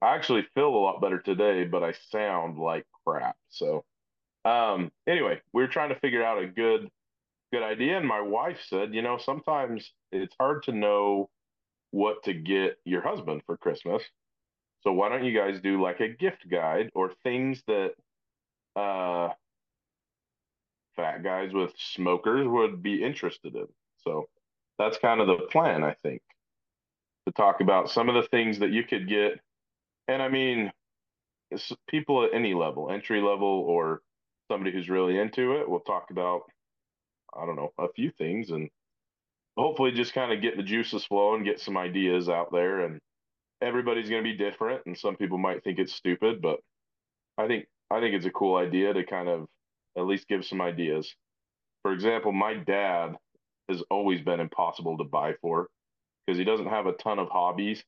I 0.01 0.15
actually 0.15 0.43
feel 0.53 0.69
a 0.69 0.77
lot 0.77 1.01
better 1.01 1.19
today, 1.19 1.65
but 1.65 1.83
I 1.83 1.93
sound 2.11 2.57
like 2.59 2.85
crap. 3.05 3.35
So, 3.49 3.83
um, 4.45 4.91
anyway, 5.07 5.41
we 5.53 5.61
were 5.63 5.67
trying 5.67 5.89
to 5.89 5.99
figure 5.99 6.23
out 6.23 6.41
a 6.41 6.47
good 6.47 6.89
good 7.51 7.63
idea, 7.63 7.97
and 7.97 8.07
my 8.07 8.21
wife 8.21 8.59
said, 8.67 8.93
you 8.93 9.01
know, 9.01 9.17
sometimes 9.17 9.91
it's 10.11 10.35
hard 10.39 10.63
to 10.63 10.71
know 10.71 11.29
what 11.91 12.23
to 12.23 12.33
get 12.33 12.77
your 12.85 13.01
husband 13.01 13.41
for 13.45 13.57
Christmas. 13.57 14.03
So 14.81 14.93
why 14.93 15.09
don't 15.09 15.25
you 15.25 15.37
guys 15.37 15.59
do 15.61 15.81
like 15.81 15.99
a 15.99 16.09
gift 16.09 16.47
guide 16.49 16.89
or 16.93 17.13
things 17.23 17.63
that 17.67 17.93
uh 18.75 19.29
fat 20.95 21.23
guys 21.23 21.53
with 21.53 21.73
smokers 21.77 22.47
would 22.47 22.81
be 22.81 23.03
interested 23.03 23.55
in? 23.55 23.67
So 24.03 24.27
that's 24.77 24.97
kind 24.97 25.21
of 25.21 25.27
the 25.27 25.47
plan, 25.51 25.83
I 25.83 25.95
think, 26.03 26.21
to 27.27 27.33
talk 27.33 27.61
about 27.61 27.89
some 27.89 28.09
of 28.09 28.15
the 28.15 28.27
things 28.29 28.59
that 28.59 28.71
you 28.71 28.83
could 28.83 29.07
get. 29.07 29.39
And 30.07 30.21
I 30.21 30.29
mean, 30.29 30.71
people 31.87 32.23
at 32.23 32.33
any 32.33 32.53
level, 32.53 32.89
entry 32.91 33.21
level 33.21 33.47
or 33.47 34.01
somebody 34.49 34.71
who's 34.71 34.89
really 34.89 35.17
into 35.17 35.53
it, 35.53 35.69
we'll 35.69 35.79
talk 35.79 36.11
about, 36.11 36.41
I 37.35 37.45
don't 37.45 37.55
know, 37.55 37.71
a 37.77 37.87
few 37.95 38.11
things 38.11 38.51
and 38.51 38.69
hopefully 39.57 39.91
just 39.91 40.13
kind 40.13 40.31
of 40.31 40.41
get 40.41 40.57
the 40.57 40.63
juices 40.63 41.05
flowing, 41.05 41.43
get 41.43 41.59
some 41.59 41.77
ideas 41.77 42.29
out 42.29 42.51
there. 42.51 42.81
And 42.81 42.99
everybody's 43.61 44.09
going 44.09 44.23
to 44.23 44.29
be 44.29 44.37
different. 44.37 44.81
And 44.85 44.97
some 44.97 45.15
people 45.15 45.37
might 45.37 45.63
think 45.63 45.79
it's 45.79 45.93
stupid, 45.93 46.41
but 46.41 46.59
I 47.37 47.47
think 47.47 47.65
I 47.91 47.99
think 47.99 48.15
it's 48.15 48.25
a 48.25 48.31
cool 48.31 48.55
idea 48.55 48.93
to 48.93 49.03
kind 49.03 49.29
of 49.29 49.47
at 49.97 50.05
least 50.05 50.27
give 50.27 50.45
some 50.45 50.61
ideas. 50.61 51.13
For 51.83 51.93
example, 51.93 52.31
my 52.31 52.55
dad 52.55 53.15
has 53.69 53.81
always 53.89 54.21
been 54.21 54.39
impossible 54.39 54.97
to 54.97 55.03
buy 55.03 55.33
for 55.41 55.67
because 56.25 56.37
he 56.37 56.43
doesn't 56.43 56.67
have 56.67 56.87
a 56.87 56.93
ton 56.93 57.19
of 57.19 57.29
hobbies 57.29 57.83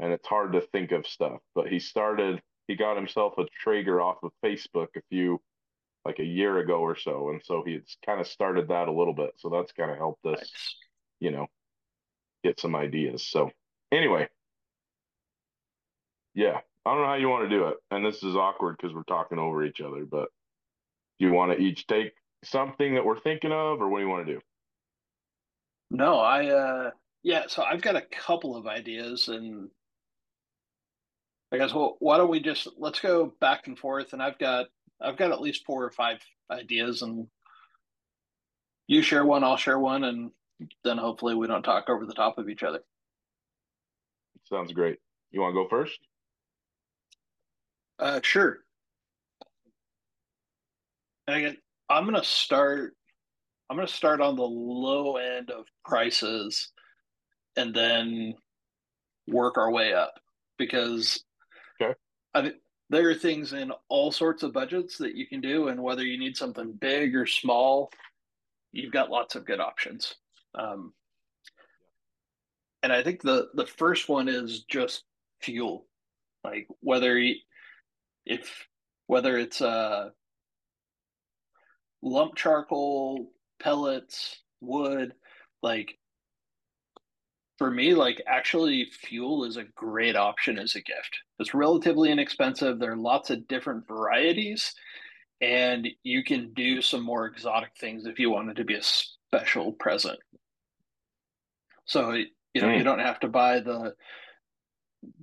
and 0.00 0.12
it's 0.12 0.26
hard 0.26 0.52
to 0.52 0.60
think 0.60 0.92
of 0.92 1.06
stuff. 1.06 1.40
But 1.54 1.68
he 1.68 1.78
started, 1.78 2.40
he 2.68 2.76
got 2.76 2.96
himself 2.96 3.34
a 3.38 3.44
Traeger 3.62 4.00
off 4.00 4.16
of 4.22 4.32
Facebook 4.44 4.88
a 4.96 5.00
few, 5.10 5.40
like 6.04 6.18
a 6.18 6.24
year 6.24 6.58
ago 6.58 6.80
or 6.80 6.96
so. 6.96 7.30
And 7.30 7.40
so 7.44 7.62
he's 7.64 7.96
kind 8.04 8.20
of 8.20 8.26
started 8.26 8.68
that 8.68 8.88
a 8.88 8.92
little 8.92 9.14
bit. 9.14 9.32
So 9.36 9.48
that's 9.48 9.72
kind 9.72 9.90
of 9.90 9.98
helped 9.98 10.24
us, 10.26 10.38
Nice. 10.38 10.76
you 11.20 11.30
know, 11.30 11.46
get 12.44 12.60
some 12.60 12.76
ideas. 12.76 13.26
So 13.26 13.50
anyway, 13.92 14.28
yeah, 16.34 16.60
I 16.86 16.92
don't 16.92 17.02
know 17.02 17.08
how 17.08 17.14
you 17.14 17.28
want 17.28 17.50
to 17.50 17.56
do 17.56 17.66
it. 17.66 17.76
And 17.90 18.06
this 18.06 18.22
is 18.22 18.36
awkward 18.36 18.76
because 18.80 18.94
we're 18.94 19.02
talking 19.02 19.40
over 19.40 19.64
each 19.64 19.80
other, 19.80 20.04
but 20.04 20.28
do 21.18 21.26
you 21.26 21.32
want 21.32 21.50
to 21.50 21.58
each 21.58 21.86
take 21.88 22.12
something 22.44 22.94
that 22.94 23.04
we're 23.04 23.18
thinking 23.18 23.50
of 23.50 23.80
or 23.80 23.88
what 23.88 23.98
do 23.98 24.04
you 24.04 24.10
want 24.10 24.24
to 24.26 24.34
do? 24.34 24.40
No, 25.90 26.20
I 26.20 26.46
uh 26.46 26.90
yeah, 27.24 27.44
so 27.48 27.64
I've 27.64 27.82
got 27.82 27.96
a 27.96 28.02
couple 28.02 28.56
of 28.56 28.68
ideas 28.68 29.26
and 29.26 29.68
I 31.50 31.58
guess 31.58 31.74
well, 31.74 31.96
why 31.98 32.18
don't 32.18 32.30
we 32.30 32.38
just 32.38 32.68
let's 32.78 33.00
go 33.00 33.34
back 33.40 33.66
and 33.66 33.76
forth 33.76 34.12
and 34.12 34.22
I've 34.22 34.38
got 34.38 34.66
I've 35.00 35.16
got 35.16 35.32
at 35.32 35.40
least 35.40 35.66
four 35.66 35.84
or 35.84 35.90
five 35.90 36.18
ideas 36.52 37.02
and 37.02 37.26
you 38.86 39.02
share 39.02 39.24
one, 39.24 39.42
I'll 39.42 39.56
share 39.56 39.80
one, 39.80 40.04
and 40.04 40.30
then 40.84 40.98
hopefully 40.98 41.34
we 41.34 41.48
don't 41.48 41.64
talk 41.64 41.88
over 41.88 42.06
the 42.06 42.14
top 42.14 42.38
of 42.38 42.48
each 42.48 42.62
other. 42.62 42.80
Sounds 44.44 44.72
great. 44.72 44.98
You 45.32 45.40
want 45.40 45.50
to 45.50 45.62
go 45.62 45.68
first? 45.68 45.98
Uh 47.98 48.20
sure. 48.22 48.58
And 51.26 51.36
again, 51.36 51.56
I'm 51.88 52.04
gonna 52.04 52.24
start 52.24 52.94
I'm 53.68 53.76
gonna 53.76 53.88
start 53.88 54.20
on 54.20 54.36
the 54.36 54.42
low 54.42 55.16
end 55.16 55.50
of 55.50 55.66
prices 55.84 56.72
and 57.56 57.74
then 57.74 58.34
work 59.26 59.58
our 59.58 59.70
way 59.72 59.92
up 59.92 60.14
because 60.58 61.22
Okay. 61.80 61.94
I 62.34 62.42
think 62.42 62.56
there 62.90 63.08
are 63.10 63.14
things 63.14 63.52
in 63.52 63.72
all 63.88 64.12
sorts 64.12 64.42
of 64.42 64.52
budgets 64.52 64.98
that 64.98 65.14
you 65.16 65.26
can 65.26 65.40
do, 65.40 65.68
and 65.68 65.82
whether 65.82 66.04
you 66.04 66.18
need 66.18 66.36
something 66.36 66.72
big 66.72 67.16
or 67.16 67.26
small, 67.26 67.90
you've 68.72 68.92
got 68.92 69.10
lots 69.10 69.34
of 69.34 69.44
good 69.44 69.60
options. 69.60 70.14
Um, 70.54 70.94
and 72.82 72.92
I 72.92 73.02
think 73.02 73.22
the 73.22 73.48
the 73.54 73.66
first 73.66 74.08
one 74.08 74.28
is 74.28 74.64
just 74.64 75.04
fuel, 75.42 75.86
like 76.44 76.68
whether 76.80 77.18
you, 77.18 77.36
if 78.26 78.66
whether 79.06 79.38
it's 79.38 79.60
uh 79.62 80.10
lump 82.02 82.34
charcoal, 82.36 83.32
pellets, 83.60 84.42
wood, 84.60 85.14
like 85.62 85.98
for 87.58 87.70
me, 87.70 87.94
like 87.94 88.22
actually 88.26 88.86
fuel 88.92 89.44
is 89.44 89.56
a 89.56 89.64
great 89.74 90.14
option 90.14 90.58
as 90.58 90.74
a 90.74 90.82
gift. 90.82 91.18
It's 91.38 91.54
relatively 91.54 92.10
inexpensive. 92.10 92.78
There 92.78 92.92
are 92.92 92.96
lots 92.96 93.30
of 93.30 93.48
different 93.48 93.88
varieties, 93.88 94.74
and 95.40 95.88
you 96.02 96.22
can 96.22 96.52
do 96.52 96.82
some 96.82 97.02
more 97.02 97.26
exotic 97.26 97.70
things 97.78 98.04
if 98.06 98.18
you 98.18 98.30
wanted 98.30 98.56
to 98.56 98.64
be 98.64 98.74
a 98.74 98.82
special 98.82 99.72
present. 99.72 100.18
So, 101.86 102.12
you 102.12 102.60
know, 102.60 102.68
you 102.68 102.80
Mm. 102.80 102.84
don't 102.84 102.98
have 102.98 103.20
to 103.20 103.28
buy 103.28 103.60
the 103.60 103.94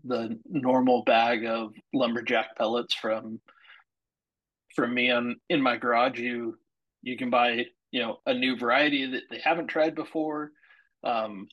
the 0.03 0.39
normal 0.45 1.03
bag 1.03 1.45
of 1.45 1.73
lumberjack 1.93 2.55
pellets 2.57 2.93
from 2.93 3.39
from 4.75 4.93
me 4.93 5.11
on 5.11 5.35
in 5.49 5.61
my 5.61 5.77
garage. 5.77 6.19
You 6.19 6.57
you 7.01 7.17
can 7.17 7.29
buy, 7.29 7.65
you 7.91 8.01
know, 8.01 8.17
a 8.25 8.33
new 8.33 8.57
variety 8.57 9.05
that 9.11 9.23
they 9.29 9.39
haven't 9.43 9.67
tried 9.67 9.95
before. 9.95 10.51
Um, 11.03 11.47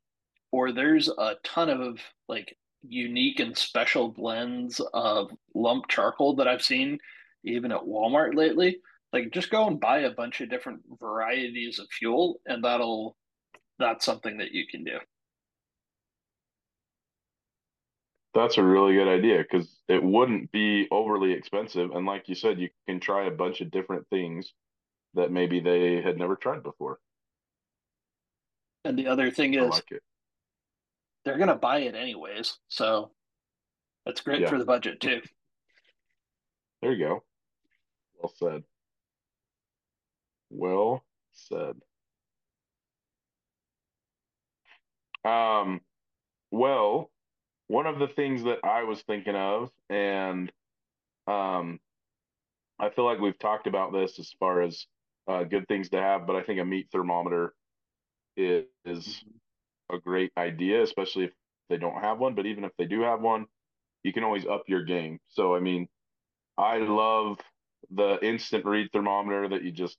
or 0.52 0.72
there's 0.72 1.08
a 1.08 1.34
ton 1.44 1.70
of 1.70 1.98
like 2.28 2.56
unique 2.82 3.40
and 3.40 3.56
special 3.56 4.08
blends 4.08 4.80
of 4.94 5.30
lump 5.54 5.88
charcoal 5.88 6.36
that 6.36 6.48
I've 6.48 6.62
seen 6.62 6.98
even 7.44 7.72
at 7.72 7.82
Walmart 7.82 8.34
lately. 8.34 8.78
Like 9.12 9.32
just 9.32 9.50
go 9.50 9.66
and 9.66 9.80
buy 9.80 10.00
a 10.00 10.10
bunch 10.10 10.40
of 10.40 10.50
different 10.50 10.80
varieties 11.00 11.78
of 11.78 11.86
fuel 11.90 12.40
and 12.46 12.64
that'll 12.64 13.16
that's 13.78 14.04
something 14.04 14.38
that 14.38 14.52
you 14.52 14.66
can 14.70 14.84
do. 14.84 14.98
That's 18.32 18.58
a 18.58 18.62
really 18.62 18.94
good 18.94 19.08
idea 19.08 19.38
because 19.38 19.68
it 19.88 20.02
wouldn't 20.02 20.52
be 20.52 20.86
overly 20.90 21.32
expensive. 21.32 21.90
And 21.90 22.06
like 22.06 22.28
you 22.28 22.34
said, 22.36 22.60
you 22.60 22.68
can 22.86 23.00
try 23.00 23.26
a 23.26 23.30
bunch 23.30 23.60
of 23.60 23.70
different 23.70 24.06
things 24.08 24.52
that 25.14 25.32
maybe 25.32 25.58
they 25.58 26.00
had 26.00 26.16
never 26.16 26.36
tried 26.36 26.62
before. 26.62 27.00
And 28.84 28.96
the 28.98 29.08
other 29.08 29.30
thing 29.30 29.58
I 29.58 29.64
is 29.64 29.70
like 29.70 29.90
it. 29.90 30.02
they're 31.24 31.38
gonna 31.38 31.56
buy 31.56 31.80
it 31.80 31.94
anyways. 31.94 32.58
So 32.68 33.10
that's 34.06 34.20
great 34.20 34.42
Yeah. 34.42 34.48
for 34.48 34.58
the 34.58 34.64
budget 34.64 35.00
too. 35.00 35.22
There 36.80 36.92
you 36.92 37.04
go. 37.04 37.24
Well 38.14 38.32
said. 38.36 38.64
Well 40.50 41.04
said. 41.32 41.76
Um, 45.24 45.80
well, 46.50 47.10
one 47.70 47.86
of 47.86 48.00
the 48.00 48.08
things 48.08 48.42
that 48.42 48.58
I 48.64 48.82
was 48.82 49.00
thinking 49.02 49.36
of, 49.36 49.70
and 49.88 50.50
um, 51.28 51.78
I 52.80 52.90
feel 52.90 53.04
like 53.04 53.20
we've 53.20 53.38
talked 53.38 53.68
about 53.68 53.92
this 53.92 54.18
as 54.18 54.34
far 54.40 54.62
as 54.62 54.86
uh, 55.28 55.44
good 55.44 55.68
things 55.68 55.88
to 55.90 56.00
have, 56.00 56.26
but 56.26 56.34
I 56.34 56.42
think 56.42 56.58
a 56.58 56.64
meat 56.64 56.88
thermometer 56.90 57.54
is, 58.36 58.64
is 58.84 59.22
a 59.92 59.98
great 59.98 60.32
idea, 60.36 60.82
especially 60.82 61.26
if 61.26 61.30
they 61.68 61.76
don't 61.76 62.00
have 62.00 62.18
one. 62.18 62.34
But 62.34 62.46
even 62.46 62.64
if 62.64 62.72
they 62.76 62.86
do 62.86 63.02
have 63.02 63.20
one, 63.20 63.46
you 64.02 64.12
can 64.12 64.24
always 64.24 64.46
up 64.46 64.64
your 64.66 64.82
game. 64.82 65.20
So, 65.28 65.54
I 65.54 65.60
mean, 65.60 65.86
I 66.58 66.78
love 66.78 67.38
the 67.92 68.18
instant 68.20 68.64
read 68.64 68.88
thermometer 68.92 69.48
that 69.48 69.62
you 69.62 69.70
just 69.70 69.96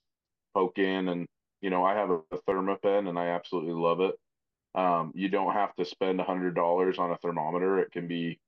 poke 0.54 0.78
in 0.78 1.08
and 1.08 1.28
you 1.62 1.70
know 1.70 1.84
i 1.84 1.94
have 1.94 2.10
a, 2.10 2.20
a 2.32 2.38
thermapen 2.48 3.08
and 3.08 3.18
i 3.18 3.28
absolutely 3.28 3.74
love 3.74 4.02
it 4.02 4.16
um, 4.76 5.12
you 5.16 5.30
don't 5.30 5.54
have 5.54 5.76
to 5.76 5.86
spend 5.86 6.20
a 6.20 6.24
hundred 6.24 6.56
dollars 6.56 6.98
on 6.98 7.12
a 7.12 7.18
thermometer 7.18 7.80
it 7.80 7.92
can 7.92 8.08
be 8.08 8.40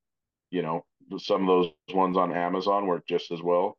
you 0.52 0.62
know 0.62 0.86
some 1.18 1.42
of 1.42 1.48
those 1.48 1.96
ones 1.96 2.18
on 2.18 2.34
amazon 2.34 2.88
work 2.88 3.06
just 3.08 3.32
as 3.32 3.42
well 3.42 3.78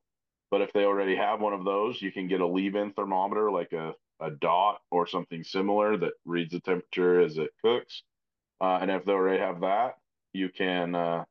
but 0.51 0.61
if 0.61 0.73
they 0.73 0.85
already 0.85 1.17
have 1.17 1.41
one 1.41 1.53
of 1.53 1.65
those 1.65 2.01
you 2.03 2.13
can 2.13 2.29
get 2.29 2.41
a 2.41 2.47
leave-in 2.47 2.93
thermometer 2.93 3.51
like 3.51 3.73
a, 3.73 3.95
a 4.21 4.31
dot 4.31 4.81
or 4.91 5.07
something 5.07 5.43
similar 5.43 5.97
that 5.97 6.13
reads 6.25 6.53
the 6.53 6.61
temperature 6.61 7.21
as 7.21 7.39
it 7.39 7.51
cooks 7.63 8.03
uh, 8.61 8.79
and 8.81 8.91
if 8.91 9.05
they 9.05 9.13
already 9.13 9.41
have 9.41 9.61
that 9.61 9.95
you 10.33 10.49
can 10.49 10.95
uh, 10.95 11.25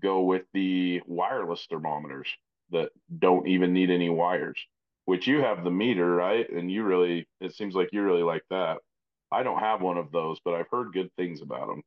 go 0.00 0.22
with 0.22 0.44
the 0.54 1.02
wireless 1.06 1.66
thermometers 1.68 2.28
that 2.70 2.90
don't 3.18 3.48
even 3.48 3.72
need 3.72 3.90
any 3.90 4.08
wires, 4.08 4.58
which 5.04 5.26
you 5.26 5.40
have 5.40 5.64
the 5.64 5.70
MEATER, 5.70 6.14
right? 6.14 6.48
And 6.50 6.70
you 6.70 6.84
really, 6.84 7.26
it 7.40 7.54
seems 7.54 7.74
like 7.74 7.90
you 7.92 8.02
really 8.02 8.22
like 8.22 8.44
that. 8.50 8.78
I 9.32 9.42
don't 9.42 9.60
have 9.60 9.80
one 9.80 9.96
of 9.96 10.12
those, 10.12 10.38
but 10.44 10.54
I've 10.54 10.68
heard 10.70 10.92
good 10.92 11.10
things 11.16 11.42
about 11.42 11.68
them. 11.68 11.82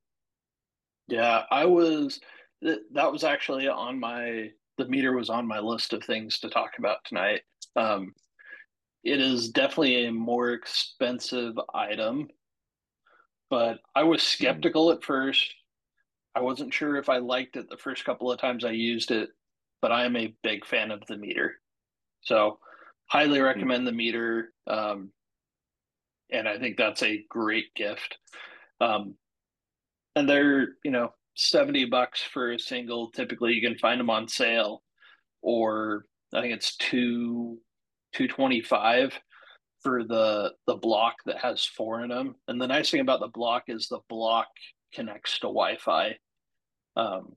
Yeah, 1.08 1.44
I 1.52 1.66
was, 1.66 2.20
that 2.62 3.12
was 3.12 3.24
actually 3.24 3.68
on 3.68 4.00
my, 4.00 4.52
the 4.78 4.86
MEATER 4.86 5.14
was 5.14 5.30
on 5.30 5.48
my 5.48 5.60
list 5.60 5.94
of 5.94 6.04
things 6.04 6.40
to 6.40 6.50
talk 6.50 6.72
about 6.78 7.04
tonight. 7.06 7.42
Um, 7.76 8.14
it 9.04 9.20
is 9.20 9.50
definitely 9.50 10.06
a 10.06 10.12
more 10.12 10.52
expensive 10.52 11.60
item, 11.74 12.30
but 13.50 13.80
I 13.96 14.04
was 14.04 14.22
hmm. 14.22 14.44
skeptical 14.44 14.92
at 14.92 15.04
first. 15.04 15.54
I 16.36 16.40
wasn't 16.40 16.74
sure 16.74 16.96
if 16.96 17.10
I 17.10 17.18
liked 17.18 17.58
it 17.58 17.70
the 17.70 17.78
first 17.78 18.06
couple 18.06 18.32
of 18.32 18.40
times 18.40 18.64
I 18.64 18.72
used 18.72 19.12
it 19.12 19.30
but 19.84 19.92
I 19.92 20.06
am 20.06 20.16
a 20.16 20.34
big 20.44 20.66
fan 20.66 20.92
of 20.92 21.06
the 21.08 21.18
MEATER. 21.18 21.56
So, 22.22 22.58
highly 23.08 23.40
hmm. 23.40 23.46
recommend 23.46 23.86
the 23.86 23.92
MEATER. 23.92 24.54
Um, 24.66 25.12
and 26.34 26.48
I 26.48 26.58
think 26.58 26.78
that's 26.78 27.04
a 27.04 27.24
great 27.30 27.74
gift. 27.76 28.18
Um, 28.82 29.16
and 30.16 30.28
they're, 30.28 30.70
you 30.84 30.92
know, 30.92 31.14
70 31.36 31.86
bucks 31.86 32.22
for 32.22 32.52
a 32.52 32.60
single. 32.60 33.12
Typically, 33.12 33.54
you 33.54 33.62
can 33.62 33.78
find 33.78 34.00
them 34.00 34.10
on 34.10 34.28
sale, 34.28 34.84
or 35.42 36.06
I 36.34 36.42
think 36.42 36.54
it's 36.54 36.76
two 36.78 37.60
225 38.14 39.18
for 39.82 40.04
the 40.04 40.52
the 40.68 40.76
block 40.76 41.16
that 41.26 41.38
has 41.38 41.66
four 41.66 42.04
in 42.04 42.10
them. 42.10 42.36
And 42.48 42.62
the 42.62 42.68
nice 42.68 42.92
thing 42.92 43.02
about 43.02 43.20
the 43.20 43.28
block 43.28 43.64
is 43.68 43.88
the 43.88 44.00
block 44.10 44.48
connects 44.94 45.40
to 45.40 45.48
Wi-Fi. 45.48 46.18
Um, 46.96 47.36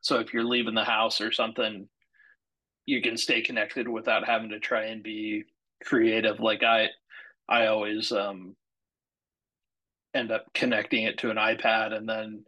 so 0.00 0.18
if 0.18 0.32
you're 0.32 0.44
leaving 0.44 0.74
the 0.74 0.84
house 0.84 1.20
or 1.20 1.32
something, 1.32 1.88
you 2.86 3.02
can 3.02 3.16
stay 3.16 3.42
connected 3.42 3.88
without 3.88 4.26
having 4.26 4.50
to 4.50 4.60
try 4.60 4.86
and 4.86 5.02
be 5.02 5.44
creative. 5.84 6.40
Like 6.40 6.62
I, 6.62 6.88
I 7.48 7.66
always 7.66 8.12
um, 8.12 8.56
end 10.14 10.32
up 10.32 10.46
connecting 10.54 11.04
it 11.04 11.18
to 11.18 11.30
an 11.30 11.36
iPad 11.36 11.92
and 11.92 12.08
then 12.08 12.44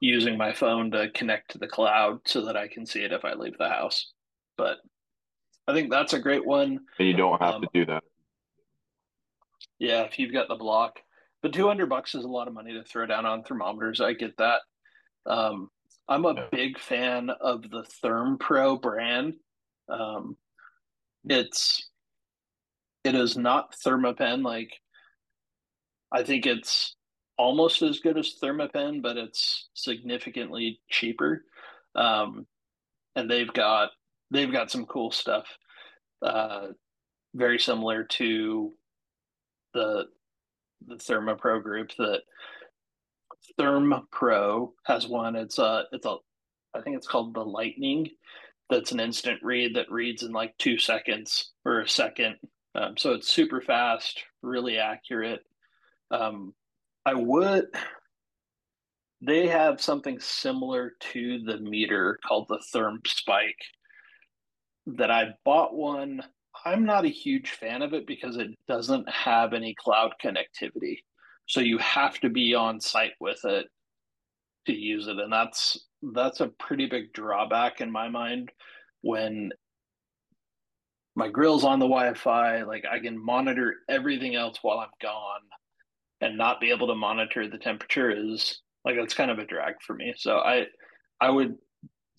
using 0.00 0.38
my 0.38 0.52
phone 0.52 0.90
to 0.92 1.10
connect 1.10 1.50
to 1.50 1.58
the 1.58 1.66
cloud 1.66 2.20
so 2.26 2.44
that 2.46 2.56
I 2.56 2.68
can 2.68 2.86
see 2.86 3.02
it 3.02 3.12
if 3.12 3.24
I 3.24 3.34
leave 3.34 3.58
the 3.58 3.68
house. 3.68 4.12
But 4.56 4.78
I 5.66 5.74
think 5.74 5.90
that's 5.90 6.12
a 6.12 6.20
great 6.20 6.46
one. 6.46 6.80
And 6.98 7.08
you 7.08 7.14
don't 7.14 7.40
have 7.42 7.56
um, 7.56 7.62
to 7.62 7.68
do 7.74 7.86
that. 7.86 8.04
Yeah, 9.78 10.02
if 10.02 10.18
you've 10.18 10.32
got 10.32 10.48
the 10.48 10.54
block. 10.54 11.00
But 11.42 11.52
200 11.52 11.88
bucks 11.88 12.14
is 12.14 12.24
a 12.24 12.28
lot 12.28 12.48
of 12.48 12.54
money 12.54 12.72
to 12.72 12.82
throw 12.82 13.06
down 13.06 13.26
on 13.26 13.44
thermometers. 13.44 14.00
I 14.00 14.12
get 14.12 14.36
that. 14.38 14.60
Um, 15.26 15.68
I'm 16.08 16.24
a 16.24 16.48
big 16.50 16.78
fan 16.78 17.30
of 17.30 17.62
the 17.62 17.84
ThermoPro 18.02 18.80
brand. 18.80 19.34
Um, 19.88 20.36
it's 21.24 21.87
it 23.08 23.14
is 23.14 23.36
not 23.36 23.74
Thermapen. 23.84 24.44
Like 24.44 24.72
I 26.12 26.22
think 26.22 26.46
it's 26.46 26.94
almost 27.38 27.82
as 27.82 28.00
good 28.00 28.18
as 28.18 28.34
Thermapen, 28.42 29.02
but 29.02 29.16
it's 29.16 29.68
significantly 29.74 30.80
cheaper. 30.90 31.44
Um, 31.94 32.46
and 33.16 33.30
they've 33.30 33.52
got 33.52 33.90
they've 34.30 34.52
got 34.52 34.70
some 34.70 34.86
cool 34.86 35.10
stuff. 35.10 35.46
Uh, 36.22 36.68
very 37.34 37.58
similar 37.58 38.04
to 38.04 38.72
the 39.74 40.04
the 40.86 40.96
ThermaPro 40.96 41.62
group 41.62 41.90
that 41.98 42.22
Therm 43.58 44.02
Pro 44.12 44.74
has 44.84 45.06
one. 45.06 45.34
It's 45.34 45.58
a 45.58 45.84
it's 45.92 46.06
a 46.06 46.16
I 46.74 46.82
think 46.82 46.96
it's 46.96 47.08
called 47.08 47.34
the 47.34 47.44
Lightning. 47.44 48.08
That's 48.70 48.92
an 48.92 49.00
instant 49.00 49.42
read 49.42 49.74
that 49.76 49.90
reads 49.90 50.22
in 50.22 50.32
like 50.32 50.56
two 50.58 50.78
seconds 50.78 51.52
or 51.64 51.80
a 51.80 51.88
second. 51.88 52.36
Um, 52.78 52.96
so 52.96 53.12
it's 53.12 53.28
super 53.28 53.60
fast, 53.60 54.22
really 54.42 54.78
accurate. 54.78 55.40
Um, 56.10 56.54
I 57.04 57.14
would. 57.14 57.66
They 59.20 59.48
have 59.48 59.80
something 59.80 60.20
similar 60.20 60.92
to 61.12 61.42
the 61.44 61.58
MEATER 61.58 62.18
called 62.24 62.46
the 62.48 62.62
Therm 62.72 63.04
Spike. 63.06 63.58
That 64.86 65.10
I 65.10 65.30
bought 65.44 65.74
one. 65.74 66.22
I'm 66.64 66.84
not 66.84 67.04
a 67.04 67.08
huge 67.08 67.50
fan 67.50 67.82
of 67.82 67.94
it 67.94 68.06
because 68.06 68.36
it 68.36 68.48
doesn't 68.68 69.08
have 69.08 69.52
any 69.54 69.74
cloud 69.74 70.12
connectivity. 70.22 70.98
So 71.46 71.60
you 71.60 71.78
have 71.78 72.20
to 72.20 72.28
be 72.28 72.54
on 72.54 72.80
site 72.80 73.12
with 73.20 73.40
it 73.44 73.66
to 74.66 74.72
use 74.72 75.08
it. 75.08 75.18
And 75.18 75.32
that's 75.32 75.78
that's 76.14 76.40
a 76.40 76.48
pretty 76.48 76.86
big 76.86 77.12
drawback 77.12 77.80
in 77.80 77.90
my 77.90 78.08
mind 78.08 78.52
when 79.00 79.50
my 81.18 81.28
grill's 81.28 81.64
on 81.64 81.80
the 81.80 81.84
Wi-Fi, 81.84 82.62
like 82.62 82.84
I 82.88 83.00
can 83.00 83.22
monitor 83.22 83.78
everything 83.88 84.36
else 84.36 84.58
while 84.62 84.78
I'm 84.78 84.88
gone 85.02 85.40
and 86.20 86.38
not 86.38 86.60
be 86.60 86.70
able 86.70 86.86
to 86.86 86.94
monitor 86.94 87.48
the 87.48 87.58
temperature 87.58 88.08
is 88.08 88.62
like 88.84 88.94
that's 88.94 89.14
kind 89.14 89.28
of 89.28 89.40
a 89.40 89.44
drag 89.44 89.74
for 89.84 89.94
me. 89.94 90.14
So 90.16 90.38
I 90.38 90.66
I 91.20 91.28
would 91.28 91.56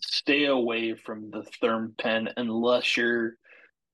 stay 0.01 0.45
away 0.45 0.95
from 0.95 1.31
the 1.31 1.45
therm 1.63 1.97
pen 1.97 2.27
unless 2.35 2.97
you're 2.97 3.35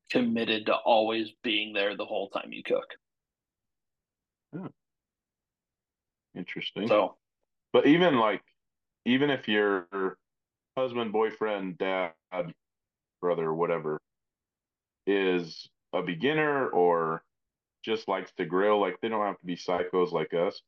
committed 0.10 0.66
to 0.66 0.74
always 0.74 1.30
being 1.44 1.72
there 1.72 1.96
the 1.96 2.06
whole 2.06 2.30
time 2.30 2.52
you 2.52 2.64
cook. 2.64 2.88
Yeah. 4.54 4.68
Interesting. 6.36 6.88
So, 6.88 7.16
but 7.74 7.86
even 7.86 8.18
like, 8.18 8.42
even 9.06 9.30
if 9.30 9.48
your 9.48 10.18
husband, 10.76 11.12
boyfriend, 11.12 11.78
dad, 11.78 12.14
brother, 13.22 13.54
whatever, 13.54 14.02
is 15.06 15.70
a 15.94 16.02
beginner 16.02 16.68
or 16.68 17.24
just 17.84 18.08
likes 18.08 18.32
to 18.38 18.46
grill, 18.46 18.80
like 18.80 19.00
they 19.02 19.10
don't 19.10 19.26
have 19.26 19.40
to 19.40 19.46
be 19.46 19.56
psychos 19.56 20.12
like 20.12 20.34
us. 20.34 20.62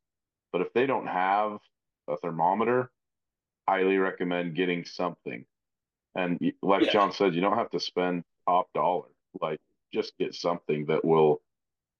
But 0.51 0.61
if 0.61 0.73
they 0.73 0.85
don't 0.85 1.07
have 1.07 1.57
a 2.07 2.17
thermometer, 2.17 2.91
highly 3.67 3.97
recommend 3.97 4.55
getting 4.55 4.85
something. 4.85 5.45
And 6.15 6.39
like 6.61 6.85
yeah. 6.85 6.91
John 6.91 7.11
said, 7.11 7.35
you 7.35 7.41
don't 7.41 7.57
have 7.57 7.71
to 7.71 7.79
spend 7.79 8.23
top 8.47 8.67
dollar. 8.73 9.09
Like 9.41 9.59
just 9.93 10.17
get 10.17 10.35
something 10.35 10.85
that 10.87 11.03
will 11.03 11.41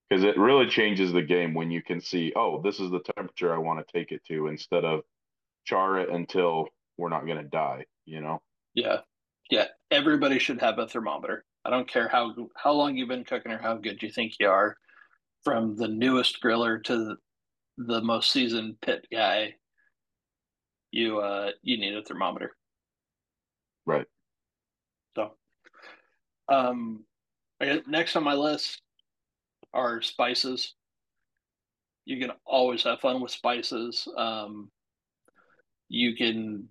because 0.10 0.24
it 0.24 0.38
really 0.38 0.68
changes 0.68 1.12
the 1.12 1.22
game 1.22 1.54
when 1.54 1.70
you 1.70 1.82
can 1.82 2.00
see, 2.00 2.32
oh, 2.36 2.62
this 2.62 2.80
is 2.80 2.90
the 2.92 3.02
temperature 3.16 3.54
I 3.54 3.58
want 3.58 3.86
to 3.86 3.94
take 3.94 4.12
it 4.12 4.24
to 4.30 4.48
instead 4.48 4.86
of 4.86 5.02
char 5.66 6.00
it 6.00 6.10
until 6.10 6.70
we're 6.98 7.10
not 7.10 7.26
going 7.26 7.38
to 7.38 7.44
die, 7.44 7.86
you 8.06 8.22
know? 8.22 8.42
Yeah. 8.74 9.00
Yeah. 9.50 9.66
Everybody 9.92 10.40
should 10.40 10.62
have 10.62 10.80
a 10.80 10.88
thermometer. 10.88 11.44
I 11.68 11.70
don't 11.70 11.88
care 11.88 12.08
how 12.08 12.34
how 12.56 12.72
long 12.72 12.96
you've 12.96 13.10
been 13.10 13.26
cooking 13.26 13.52
or 13.52 13.58
how 13.58 13.76
good 13.76 14.02
you 14.02 14.10
think 14.10 14.36
you 14.40 14.48
are, 14.48 14.78
from 15.44 15.76
the 15.76 15.90
newest 15.90 16.42
griller 16.42 16.82
to 16.86 16.98
the, 16.98 17.18
the 17.78 18.02
most 18.02 18.32
seasoned 18.32 18.80
pit 18.82 19.06
guy. 19.12 19.56
You 20.92 21.20
uh 21.20 21.52
you 21.62 21.78
need 21.78 21.94
a 21.94 22.04
thermometer. 22.04 22.56
Right. 23.86 24.06
So, 25.18 25.32
um, 26.48 27.04
next 27.86 28.16
on 28.16 28.24
my 28.24 28.34
list 28.34 28.82
are 29.74 30.02
spices. 30.02 30.74
You 32.06 32.18
can 32.18 32.32
always 32.46 32.84
have 32.84 33.02
fun 33.02 33.20
with 33.20 33.32
spices. 33.32 34.08
Um, 34.18 34.72
you 35.90 36.16
can 36.16 36.70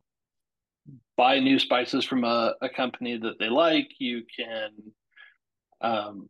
buy 1.16 1.38
new 1.38 1.58
spices 1.58 2.04
from 2.04 2.24
a, 2.24 2.54
a 2.60 2.68
company 2.68 3.18
that 3.18 3.38
they 3.38 3.48
like. 3.48 3.90
You 3.98 4.22
can 4.34 4.70
um, 5.80 6.28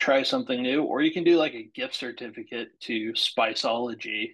try 0.00 0.22
something 0.22 0.62
new, 0.62 0.82
or 0.82 1.02
you 1.02 1.12
can 1.12 1.24
do 1.24 1.36
like 1.36 1.54
a 1.54 1.70
gift 1.74 1.94
certificate 1.94 2.68
to 2.82 3.12
Spiceology. 3.12 4.30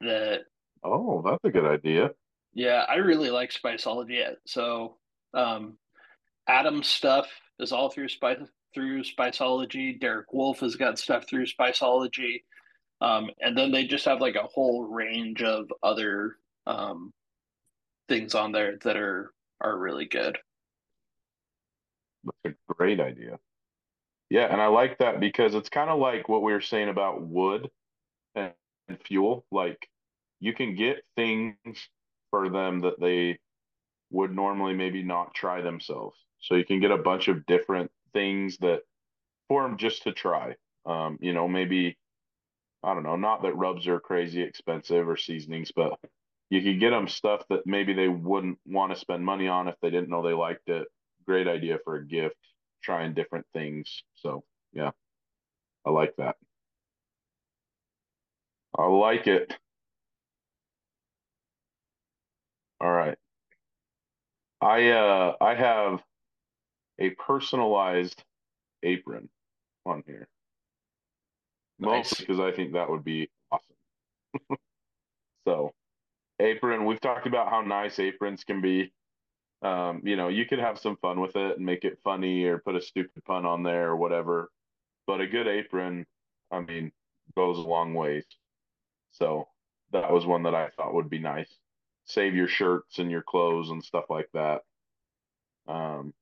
That 0.00 0.42
oh, 0.84 1.22
that's 1.24 1.44
a 1.44 1.50
good 1.50 1.64
idea. 1.64 2.10
Yeah, 2.54 2.84
I 2.88 2.96
really 2.96 3.30
like 3.30 3.50
Spiceology. 3.50 4.22
So, 4.46 4.96
um, 5.34 5.76
Adam 6.48 6.82
stuff 6.82 7.28
is 7.58 7.72
all 7.72 7.90
through 7.90 8.08
Spice 8.08 8.38
through 8.74 9.02
Spiceology. 9.02 9.98
Derek 9.98 10.32
Wolf 10.32 10.60
has 10.60 10.76
got 10.76 10.98
stuff 10.98 11.28
through 11.28 11.46
Spiceology. 11.46 12.42
Um, 13.00 13.30
and 13.40 13.56
then 13.56 13.72
they 13.72 13.86
just 13.86 14.04
have 14.04 14.20
like 14.20 14.36
a 14.36 14.46
whole 14.46 14.84
range 14.84 15.42
of 15.42 15.70
other 15.82 16.36
um, 16.66 17.12
things 18.08 18.34
on 18.34 18.52
there 18.52 18.78
that 18.82 18.96
are 18.96 19.32
are 19.60 19.76
really 19.78 20.06
good. 20.06 20.38
That's 22.24 22.54
a 22.54 22.74
great 22.74 23.00
idea. 23.00 23.38
Yeah, 24.28 24.46
and 24.50 24.60
I 24.60 24.66
like 24.66 24.98
that 24.98 25.20
because 25.20 25.54
it's 25.54 25.68
kind 25.68 25.88
of 25.88 26.00
like 26.00 26.28
what 26.28 26.42
we 26.42 26.52
were 26.52 26.60
saying 26.60 26.88
about 26.88 27.22
wood 27.22 27.70
and, 28.34 28.52
and 28.88 28.98
fuel. 29.04 29.44
Like 29.52 29.88
you 30.40 30.52
can 30.52 30.74
get 30.74 31.04
things 31.14 31.56
for 32.30 32.48
them 32.48 32.80
that 32.80 33.00
they 33.00 33.38
would 34.10 34.34
normally 34.34 34.74
maybe 34.74 35.02
not 35.02 35.34
try 35.34 35.60
themselves. 35.60 36.18
So 36.40 36.54
you 36.54 36.64
can 36.64 36.80
get 36.80 36.90
a 36.90 36.98
bunch 36.98 37.28
of 37.28 37.46
different 37.46 37.90
things 38.12 38.56
that 38.58 38.80
for 39.48 39.62
them 39.62 39.78
just 39.78 40.02
to 40.04 40.12
try. 40.12 40.56
Um, 40.84 41.18
you 41.20 41.32
know, 41.32 41.48
maybe 41.48 41.96
I 42.82 42.94
don't 42.94 43.02
know, 43.02 43.16
not 43.16 43.42
that 43.42 43.56
rubs 43.56 43.86
are 43.88 43.98
crazy 43.98 44.42
expensive 44.42 45.08
or 45.08 45.16
seasonings, 45.16 45.72
but 45.74 45.98
you 46.50 46.62
could 46.62 46.80
get 46.80 46.90
them 46.90 47.08
stuff 47.08 47.42
that 47.50 47.66
maybe 47.66 47.92
they 47.92 48.08
wouldn't 48.08 48.58
want 48.66 48.92
to 48.92 49.00
spend 49.00 49.24
money 49.24 49.48
on 49.48 49.68
if 49.68 49.74
they 49.82 49.90
didn't 49.90 50.08
know 50.08 50.22
they 50.22 50.32
liked 50.32 50.68
it. 50.68 50.86
Great 51.26 51.48
idea 51.48 51.78
for 51.84 51.96
a 51.96 52.06
gift, 52.06 52.36
trying 52.82 53.14
different 53.14 53.46
things. 53.52 54.02
So, 54.14 54.44
yeah, 54.72 54.90
I 55.84 55.90
like 55.90 56.14
that. 56.18 56.36
I 58.78 58.86
like 58.86 59.26
it. 59.26 59.54
All 62.80 62.92
right. 62.92 63.18
I 64.60 64.90
uh 64.90 65.34
I 65.40 65.54
have 65.54 66.02
a 66.98 67.10
personalized 67.10 68.22
apron 68.82 69.28
on 69.84 70.02
here. 70.06 70.28
Nice. 71.78 71.90
Mostly 72.12 72.26
because 72.26 72.40
I 72.40 72.52
think 72.54 72.72
that 72.72 72.90
would 72.90 73.04
be 73.04 73.30
awesome. 73.50 73.76
So, 75.46 75.72
apron, 76.40 76.84
we've 76.84 77.00
talked 77.00 77.26
about 77.26 77.50
how 77.50 77.60
nice 77.62 77.98
aprons 77.98 78.44
can 78.44 78.60
be. 78.60 78.92
Um, 79.62 80.02
you 80.04 80.16
know, 80.16 80.28
you 80.28 80.46
could 80.46 80.58
have 80.58 80.78
some 80.78 80.96
fun 80.96 81.20
with 81.20 81.34
it 81.36 81.56
and 81.56 81.66
make 81.66 81.84
it 81.84 81.98
funny 82.04 82.44
or 82.44 82.58
put 82.58 82.76
a 82.76 82.80
stupid 82.80 83.24
pun 83.24 83.46
on 83.46 83.62
there 83.62 83.88
or 83.88 83.96
whatever. 83.96 84.50
But 85.06 85.20
a 85.20 85.26
good 85.26 85.46
apron, 85.46 86.06
I 86.50 86.60
mean, 86.60 86.92
goes 87.34 87.58
a 87.58 87.62
long 87.62 87.94
ways. 87.94 88.24
So 89.12 89.48
that 89.92 90.12
was 90.12 90.26
one 90.26 90.42
that 90.42 90.54
I 90.54 90.68
thought 90.76 90.94
would 90.94 91.10
be 91.10 91.18
nice. 91.18 91.52
Save 92.04 92.34
your 92.34 92.48
shirts 92.48 92.98
and 92.98 93.10
your 93.10 93.22
clothes 93.22 93.70
and 93.70 93.82
stuff 93.82 94.04
like 94.10 94.28
that. 94.34 94.62
Um, 95.66 96.12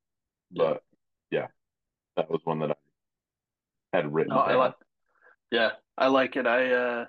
but 0.51 0.83
yeah, 1.31 1.49
that 2.17 2.31
was 2.31 2.41
one 2.45 2.61
that 2.61 2.71
I 2.71 3.97
had 3.97 4.13
written 4.13 4.35
No, 4.35 4.41
I 4.41 4.55
like. 4.55 4.75
Yeah, 5.51 5.73
I 5.99 6.09
like 6.09 6.37
it. 6.37 6.47
I 6.47 6.73
uh, 6.73 7.07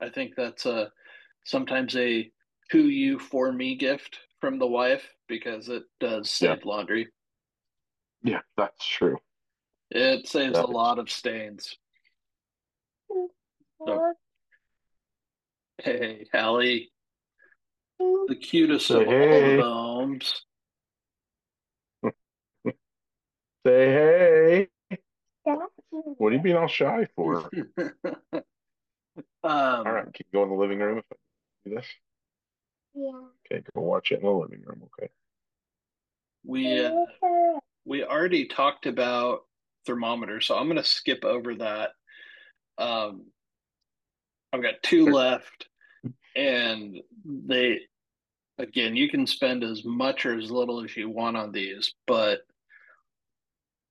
I 0.00 0.10
think 0.10 0.34
that's 0.36 0.66
uh 0.66 0.88
sometimes 1.48 1.96
a 1.96 2.30
to 2.70 2.88
you 2.88 3.18
for 3.18 3.50
me 3.50 3.74
gift 3.74 4.18
from 4.40 4.58
the 4.58 4.66
wife 4.66 5.08
because 5.28 5.68
it 5.70 5.84
does 5.98 6.30
save 6.30 6.64
laundry. 6.64 7.08
Yeah, 8.22 8.40
that's 8.58 8.86
true. 8.86 9.16
It 9.90 10.28
saves 10.28 10.54
That 10.54 10.64
a 10.66 10.68
is- 10.68 10.74
lot 10.74 10.98
of 10.98 11.10
stains. 11.10 11.76
So, 13.86 14.12
hey, 15.82 16.26
Hallie, 16.34 16.90
the 17.98 18.36
cutest 18.36 18.90
of 18.90 19.06
hey. 19.06 19.58
all 19.62 20.06
those. 20.08 20.42
Say 23.66 23.86
hey. 23.86 24.68
What 26.18 26.32
are 26.32 26.36
you 26.36 26.42
being 26.42 26.56
all 26.56 26.68
shy 26.68 27.06
for? 27.16 27.48
um, 27.78 28.42
All 29.44 29.84
right, 29.84 30.12
can 30.12 30.26
you 30.26 30.32
go 30.32 30.42
in 30.42 30.50
the 30.50 30.54
living 30.56 30.80
room 30.80 31.00
if 31.72 31.76
I 31.76 31.76
do 31.76 31.76
this? 31.76 31.86
Yeah. 32.94 33.20
Okay, 33.52 33.64
go 33.74 33.82
watch 33.82 34.12
it 34.12 34.20
in 34.20 34.26
the 34.26 34.30
living 34.30 34.62
room. 34.64 34.82
Okay. 34.84 35.10
we 36.44 36.84
uh, 36.84 36.92
we 37.84 38.04
already 38.04 38.46
talked 38.46 38.86
about 38.86 39.40
thermometers, 39.86 40.46
so 40.46 40.56
I'm 40.56 40.66
going 40.66 40.76
to 40.76 40.84
skip 40.84 41.24
over 41.24 41.54
that. 41.56 41.90
Um, 42.78 43.26
I've 44.52 44.62
got 44.62 44.82
two 44.82 45.06
left, 45.06 45.68
and 46.36 46.98
they, 47.24 47.80
again, 48.58 48.96
you 48.96 49.08
can 49.08 49.26
spend 49.26 49.64
as 49.64 49.84
much 49.84 50.26
or 50.26 50.38
as 50.38 50.50
little 50.50 50.84
as 50.84 50.96
you 50.96 51.10
want 51.10 51.36
on 51.36 51.52
these, 51.52 51.94
but 52.06 52.40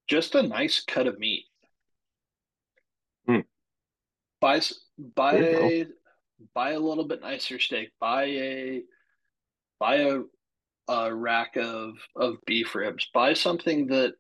just 0.08 0.36
a 0.36 0.44
nice 0.44 0.84
cut 0.86 1.08
of 1.08 1.20
meat. 1.20 1.46
Hmm. 3.28 3.40
Buy 4.40 4.62
buy 5.16 5.34
There 5.34 5.64
a 5.64 5.88
buy 6.54 6.72
a 6.72 6.80
little 6.80 7.08
bit 7.08 7.22
nicer 7.22 7.60
steak. 7.60 7.90
Buy 8.00 8.26
a 8.26 8.82
buy 9.80 9.96
a 9.98 10.20
a 10.90 11.14
rack 11.14 11.58
of 11.58 11.94
of 12.16 12.36
beef 12.46 12.76
ribs. 12.76 13.08
Buy 13.14 13.34
something 13.34 13.88
that 13.88 14.14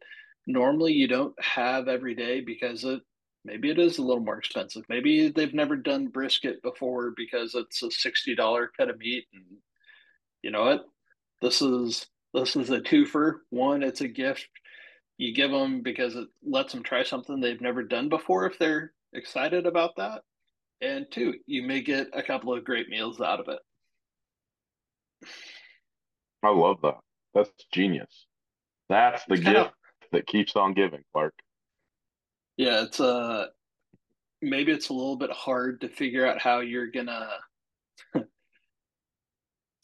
normally 0.45 0.93
you 0.93 1.07
don't 1.07 1.35
have 1.41 1.87
every 1.87 2.15
day 2.15 2.41
because 2.41 2.83
it 2.83 3.01
maybe 3.45 3.69
it 3.69 3.79
is 3.79 3.97
a 3.97 4.03
little 4.03 4.23
more 4.23 4.37
expensive. 4.37 4.83
Maybe 4.89 5.29
they've 5.29 5.53
never 5.53 5.75
done 5.75 6.07
brisket 6.07 6.61
before 6.63 7.13
because 7.15 7.55
it's 7.55 7.81
a 7.83 7.91
sixty 7.91 8.35
dollar 8.35 8.71
cut 8.77 8.89
of 8.89 8.97
meat, 8.99 9.25
and 9.33 9.43
you 10.41 10.51
know 10.51 10.65
what? 10.65 10.85
This 11.41 11.61
is 11.61 12.07
this 12.33 12.55
is 12.55 12.69
a 12.69 12.81
twofer. 12.81 13.39
One, 13.49 13.83
it's 13.83 14.01
a 14.01 14.07
gift 14.07 14.47
you 15.17 15.33
give 15.33 15.51
them 15.51 15.81
because 15.81 16.15
it 16.15 16.27
lets 16.45 16.73
them 16.73 16.83
try 16.83 17.03
something 17.03 17.39
they've 17.39 17.61
never 17.61 17.83
done 17.83 18.09
before 18.09 18.45
if 18.45 18.57
they're 18.59 18.93
excited 19.13 19.65
about 19.65 19.95
that. 19.97 20.21
And 20.81 21.07
two, 21.11 21.35
you 21.47 21.63
may 21.63 21.81
get 21.81 22.07
a 22.13 22.21
couple 22.21 22.53
of 22.53 22.63
great 22.63 22.89
meals 22.89 23.19
out 23.19 23.39
of 23.39 23.47
it. 23.49 23.59
I 26.43 26.49
love 26.49 26.77
that. 26.83 26.97
That's 27.33 27.51
genius. 27.71 28.27
That's 28.89 29.23
the 29.25 29.35
It's 29.35 29.43
kind 29.43 29.55
gift 29.55 29.67
of 29.67 29.73
that 30.11 30.27
keeps 30.27 30.55
on 30.55 30.73
giving, 30.73 31.03
Clark. 31.13 31.33
Yeah, 32.57 32.83
it's 32.83 32.99
uh 32.99 33.47
maybe 34.41 34.71
it's 34.71 34.89
a 34.89 34.93
little 34.93 35.15
bit 35.15 35.31
hard 35.31 35.81
to 35.81 35.89
figure 35.89 36.25
out 36.25 36.39
how 36.39 36.59
you're 36.59 36.91
gonna 36.91 37.29
it's 38.15 38.27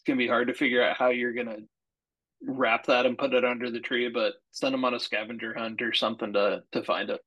gonna 0.06 0.17
be 0.17 0.27
hard 0.27 0.47
to 0.47 0.53
figure 0.53 0.84
out 0.84 0.95
how 0.95 1.10
you're 1.10 1.34
gonna 1.34 1.58
wrap 2.45 2.86
that 2.86 3.06
and 3.06 3.17
put 3.17 3.34
it 3.34 3.45
under 3.45 3.69
the 3.71 3.79
tree, 3.79 4.10
but 4.10 4.34
send 4.51 4.73
them 4.73 4.86
on 4.86 4.93
a 4.93 4.99
scavenger 4.99 5.53
hunt 5.58 5.82
or 5.82 5.93
something 5.93 6.34
to 6.34 6.63
to 6.71 6.84
find 6.84 7.10
it. 7.10 7.21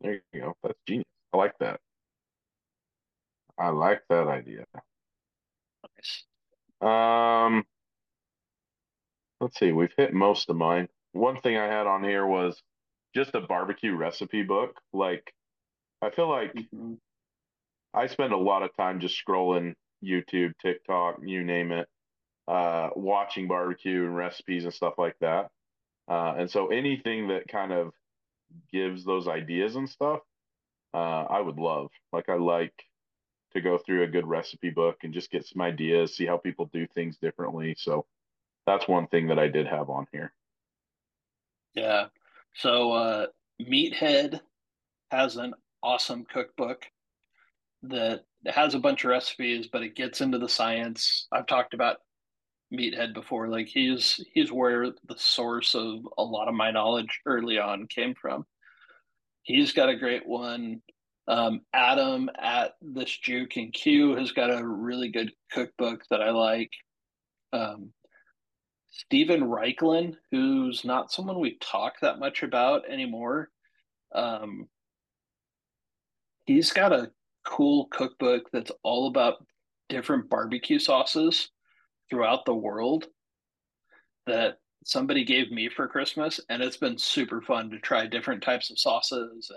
There 0.00 0.20
you 0.32 0.40
go. 0.40 0.56
That's 0.62 0.78
genius. 0.86 1.06
I 1.32 1.36
like 1.38 1.54
that. 1.60 1.80
I 3.58 3.68
like 3.70 4.02
that 4.08 4.28
idea. 4.28 4.64
Nice. 5.96 6.24
Um, 6.80 7.64
let's 9.40 9.58
see. 9.58 9.72
We've 9.72 9.94
hit 9.96 10.12
most 10.14 10.50
of 10.50 10.56
mine. 10.56 10.88
One 11.12 11.40
thing 11.40 11.56
I 11.56 11.66
had 11.66 11.86
on 11.86 12.02
here 12.04 12.26
was 12.26 12.62
just 13.14 13.34
a 13.34 13.40
barbecue 13.40 13.94
recipe 13.94 14.42
book. 14.42 14.80
Like, 14.92 15.34
I 16.02 16.10
feel 16.10 16.28
like 16.28 16.54
Mhm. 16.54 16.98
I 17.94 18.06
spend 18.06 18.32
a 18.32 18.36
lot 18.38 18.62
of 18.62 18.74
time 18.76 19.00
just 19.00 19.22
scrolling 19.24 19.74
YouTube, 20.02 20.56
TikTok, 20.58 21.20
you 21.22 21.44
name 21.44 21.72
it, 21.72 21.88
uh, 22.48 22.90
watching 22.96 23.48
barbecue 23.48 24.04
and 24.06 24.16
recipes 24.16 24.64
and 24.64 24.74
stuff 24.74 24.94
like 24.98 25.18
that. 25.20 25.50
Uh, 26.08 26.34
and 26.38 26.50
so 26.50 26.68
anything 26.68 27.28
that 27.28 27.48
kind 27.48 27.72
of 27.72 27.94
gives 28.72 29.04
those 29.04 29.28
ideas 29.28 29.76
and 29.76 29.88
stuff, 29.88 30.20
uh, 30.94 30.98
I 31.24 31.40
would 31.40 31.58
love. 31.58 31.90
Like 32.12 32.28
I 32.28 32.36
like 32.36 32.74
to 33.52 33.60
go 33.60 33.78
through 33.78 34.02
a 34.02 34.08
good 34.08 34.26
recipe 34.26 34.70
book 34.70 34.98
and 35.02 35.12
just 35.12 35.30
get 35.30 35.46
some 35.46 35.62
ideas, 35.62 36.16
see 36.16 36.26
how 36.26 36.36
people 36.36 36.70
do 36.72 36.86
things 36.86 37.16
differently. 37.16 37.74
So 37.78 38.06
that's 38.66 38.88
one 38.88 39.06
thing 39.08 39.28
that 39.28 39.38
I 39.38 39.48
did 39.48 39.66
have 39.66 39.90
on 39.90 40.06
here. 40.12 40.32
Yeah. 41.74 42.06
So 42.56 42.92
uh 42.92 43.26
Meathead 43.60 44.40
has 45.10 45.36
an 45.36 45.54
awesome 45.82 46.24
cookbook 46.24 46.86
that 47.82 48.24
has 48.46 48.74
a 48.74 48.78
bunch 48.78 49.04
of 49.04 49.10
recipes, 49.10 49.68
but 49.70 49.82
it 49.82 49.96
gets 49.96 50.20
into 50.20 50.38
the 50.38 50.48
science. 50.48 51.26
I've 51.32 51.46
talked 51.46 51.74
about 51.74 51.98
Meathead 52.72 53.12
before. 53.14 53.48
Like 53.48 53.68
he's 53.68 54.24
he's 54.32 54.50
where 54.50 54.90
the 54.90 55.16
source 55.16 55.74
of 55.74 56.06
a 56.18 56.22
lot 56.22 56.48
of 56.48 56.54
my 56.54 56.70
knowledge 56.70 57.20
early 57.26 57.58
on 57.58 57.86
came 57.86 58.14
from. 58.14 58.46
He's 59.42 59.72
got 59.72 59.88
a 59.88 59.96
great 59.96 60.26
one. 60.26 60.82
Um, 61.28 61.60
Adam 61.72 62.28
at 62.40 62.72
this 62.80 63.16
Juke 63.16 63.56
and 63.56 63.72
Q 63.72 64.16
has 64.16 64.32
got 64.32 64.50
a 64.50 64.66
really 64.66 65.08
good 65.08 65.32
cookbook 65.52 66.02
that 66.10 66.20
I 66.20 66.30
like. 66.30 66.70
Um, 67.52 67.92
Steven 68.90 69.42
Raichlen, 69.42 70.14
who's 70.30 70.84
not 70.84 71.12
someone 71.12 71.38
we 71.38 71.56
talk 71.60 71.94
that 72.00 72.18
much 72.18 72.42
about 72.42 72.88
anymore. 72.90 73.48
Um, 74.14 74.68
he's 76.44 76.72
got 76.72 76.92
a 76.92 77.10
cool 77.46 77.86
cookbook 77.86 78.50
that's 78.52 78.72
all 78.82 79.08
about 79.08 79.44
different 79.88 80.28
barbecue 80.28 80.78
sauces 80.78 81.48
throughout 82.10 82.44
the 82.44 82.54
world 82.54 83.06
that 84.26 84.58
somebody 84.84 85.24
gave 85.24 85.50
me 85.50 85.68
for 85.68 85.88
Christmas, 85.88 86.40
and 86.48 86.62
it's 86.62 86.76
been 86.76 86.98
super 86.98 87.40
fun 87.40 87.70
to 87.70 87.78
try 87.78 88.06
different 88.06 88.42
types 88.42 88.70
of 88.70 88.78
sauces 88.78 89.50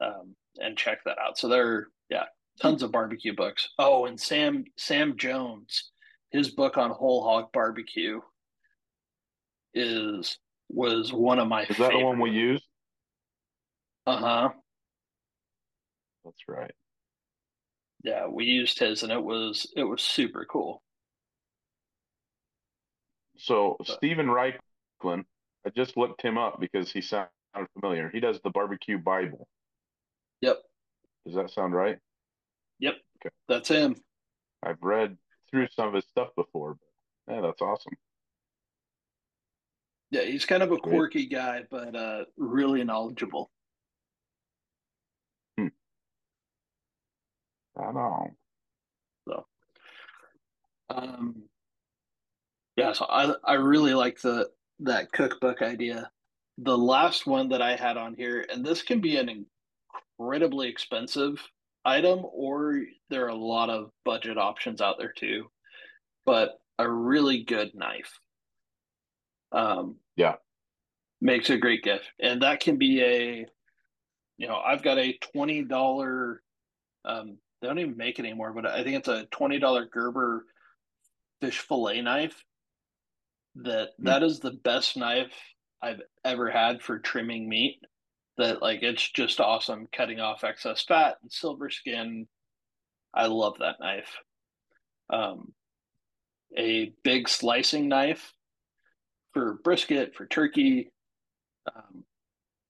and 0.00 0.08
um, 0.08 0.36
and 0.58 0.76
check 0.76 0.98
that 1.04 1.18
out. 1.18 1.38
So 1.38 1.48
there, 1.48 1.66
are, 1.66 1.88
yeah, 2.10 2.24
tons 2.60 2.82
of 2.82 2.92
barbecue 2.92 3.34
books. 3.34 3.68
Oh, 3.78 4.06
and 4.06 4.18
Sam 4.20 4.64
Sam 4.76 5.16
Jones, 5.16 5.90
his 6.30 6.50
book 6.50 6.76
on 6.76 6.90
whole 6.90 7.22
hog 7.24 7.52
barbecue 7.52 8.20
is 9.74 10.38
was 10.68 11.12
one 11.12 11.38
of 11.38 11.48
my 11.48 11.64
Is 11.64 11.76
that 11.78 11.92
the 11.92 12.04
one 12.04 12.18
we 12.18 12.30
used? 12.30 12.64
Uh 14.06 14.16
huh. 14.16 14.48
That's 16.24 16.42
right. 16.48 16.74
Yeah, 18.02 18.26
we 18.28 18.44
used 18.44 18.78
his, 18.78 19.02
and 19.02 19.12
it 19.12 19.22
was 19.22 19.70
it 19.76 19.84
was 19.84 20.02
super 20.02 20.46
cool. 20.50 20.82
So 23.38 23.76
But- 23.78 23.88
Steven 23.88 24.26
Raichlen, 24.26 25.24
I 25.66 25.70
just 25.76 25.96
looked 25.96 26.22
him 26.22 26.38
up 26.38 26.60
because 26.60 26.90
he 26.90 27.00
sounded 27.00 27.28
familiar. 27.74 28.10
He 28.12 28.20
does 28.20 28.40
the 28.42 28.50
barbecue 28.50 28.98
Bible. 28.98 29.48
Yep, 30.40 30.58
Does 31.24 31.34
that 31.34 31.50
sound 31.50 31.74
right? 31.74 31.98
yep, 32.78 32.96
Okay. 33.24 33.34
that's 33.48 33.68
him. 33.68 33.96
I've 34.62 34.82
read 34.82 35.16
through 35.50 35.68
some 35.74 35.88
of 35.88 35.94
his 35.94 36.06
stuff 36.06 36.28
before, 36.36 36.76
but 37.26 37.34
yeah, 37.34 37.40
that's 37.40 37.62
awesome. 37.62 37.94
Yeah, 40.10 40.22
he's 40.22 40.44
kind 40.44 40.62
of 40.62 40.72
a 40.72 40.76
quirky 40.78 41.26
guy, 41.26 41.64
but 41.70 41.94
uh, 41.96 42.24
really 42.36 42.84
knowledgeable. 42.84 43.50
I 47.78 47.92
know. 47.92 48.30
So 49.28 49.46
um, 50.88 51.42
yeah, 52.76 52.92
so 52.92 53.06
I 53.06 53.34
I 53.44 53.54
really 53.54 53.94
like 53.94 54.20
the 54.20 54.50
that 54.80 55.12
cookbook 55.12 55.62
idea. 55.62 56.10
The 56.58 56.76
last 56.76 57.26
one 57.26 57.50
that 57.50 57.60
I 57.60 57.76
had 57.76 57.96
on 57.96 58.14
here, 58.14 58.46
and 58.50 58.64
this 58.64 58.82
can 58.82 59.00
be 59.00 59.16
an 59.16 59.46
incredibly 60.18 60.68
expensive 60.68 61.42
item, 61.84 62.20
or 62.24 62.80
there 63.10 63.24
are 63.26 63.28
a 63.28 63.34
lot 63.34 63.70
of 63.70 63.90
budget 64.04 64.38
options 64.38 64.80
out 64.80 64.96
there 64.98 65.12
too. 65.16 65.50
But 66.24 66.58
a 66.78 66.90
really 66.90 67.44
good 67.44 67.74
knife, 67.74 68.18
um, 69.52 69.96
Yeah. 70.16 70.36
makes 71.20 71.50
a 71.50 71.56
great 71.58 71.82
gift, 71.82 72.04
and 72.20 72.42
that 72.42 72.60
can 72.60 72.76
be 72.78 73.02
a, 73.02 73.46
you 74.38 74.46
know, 74.48 74.56
I've 74.56 74.82
got 74.82 74.98
a 74.98 75.16
twenty 75.32 75.62
dollar. 75.64 76.42
Um, 77.04 77.38
they 77.60 77.68
don't 77.68 77.78
even 77.78 77.96
make 77.96 78.18
it 78.18 78.24
anymore, 78.26 78.52
but 78.52 78.66
I 78.66 78.82
think 78.84 78.96
it's 78.96 79.08
a 79.08 79.26
twenty 79.26 79.58
dollar 79.58 79.86
Gerber 79.86 80.44
fish 81.40 81.58
fillet 81.60 82.02
knife 82.02 82.44
that 83.56 83.90
Hmm. 84.02 84.06
that 84.06 84.22
is 84.22 84.40
the 84.40 84.52
best 84.52 84.96
knife 84.96 85.32
I've 85.82 86.02
ever 86.24 86.50
had 86.50 86.82
for 86.82 86.98
trimming 86.98 87.48
meat. 87.48 87.80
That 88.38 88.60
like 88.60 88.82
it's 88.82 89.10
just 89.10 89.40
awesome 89.40 89.88
cutting 89.92 90.20
off 90.20 90.44
excess 90.44 90.84
fat 90.84 91.16
and 91.22 91.32
silver 91.32 91.70
skin. 91.70 92.26
I 93.14 93.26
love 93.26 93.56
that 93.60 93.80
knife. 93.80 94.14
Um, 95.08 95.54
a 96.56 96.92
big 97.02 97.28
slicing 97.28 97.88
knife 97.88 98.32
for 99.32 99.54
brisket 99.64 100.14
for 100.14 100.26
turkey. 100.26 100.90
Um, 101.74 102.04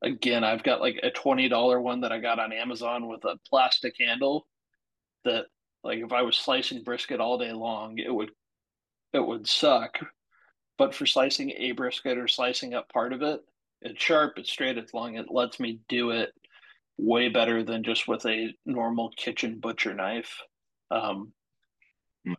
again, 0.02 0.44
I've 0.44 0.62
got 0.62 0.80
like 0.80 1.00
a 1.02 1.10
twenty 1.10 1.48
dollar 1.48 1.80
one 1.80 2.00
that 2.02 2.12
I 2.12 2.20
got 2.20 2.38
on 2.38 2.52
Amazon 2.52 3.08
with 3.08 3.24
a 3.24 3.38
plastic 3.48 3.94
handle. 3.98 4.46
That 5.24 5.46
like 5.82 5.98
if 5.98 6.12
I 6.12 6.22
was 6.22 6.36
slicing 6.36 6.84
brisket 6.84 7.20
all 7.20 7.38
day 7.38 7.52
long, 7.52 7.98
it 7.98 8.14
would 8.14 8.30
it 9.12 9.26
would 9.26 9.48
suck. 9.48 9.98
But 10.78 10.94
for 10.94 11.06
slicing 11.06 11.52
a 11.56 11.72
brisket 11.72 12.18
or 12.18 12.28
slicing 12.28 12.74
up 12.74 12.88
part 12.92 13.12
of 13.12 13.22
it, 13.22 13.40
it's 13.82 14.02
sharp, 14.02 14.34
it's 14.38 14.50
straight, 14.50 14.78
it's 14.78 14.94
long. 14.94 15.16
It 15.16 15.26
lets 15.30 15.60
me 15.60 15.80
do 15.88 16.10
it 16.10 16.30
way 16.98 17.28
better 17.28 17.62
than 17.62 17.84
just 17.84 18.08
with 18.08 18.24
a 18.26 18.54
normal 18.64 19.10
kitchen 19.16 19.58
butcher 19.60 19.94
knife. 19.94 20.40
Um, 20.90 21.32
Hmm. 22.24 22.34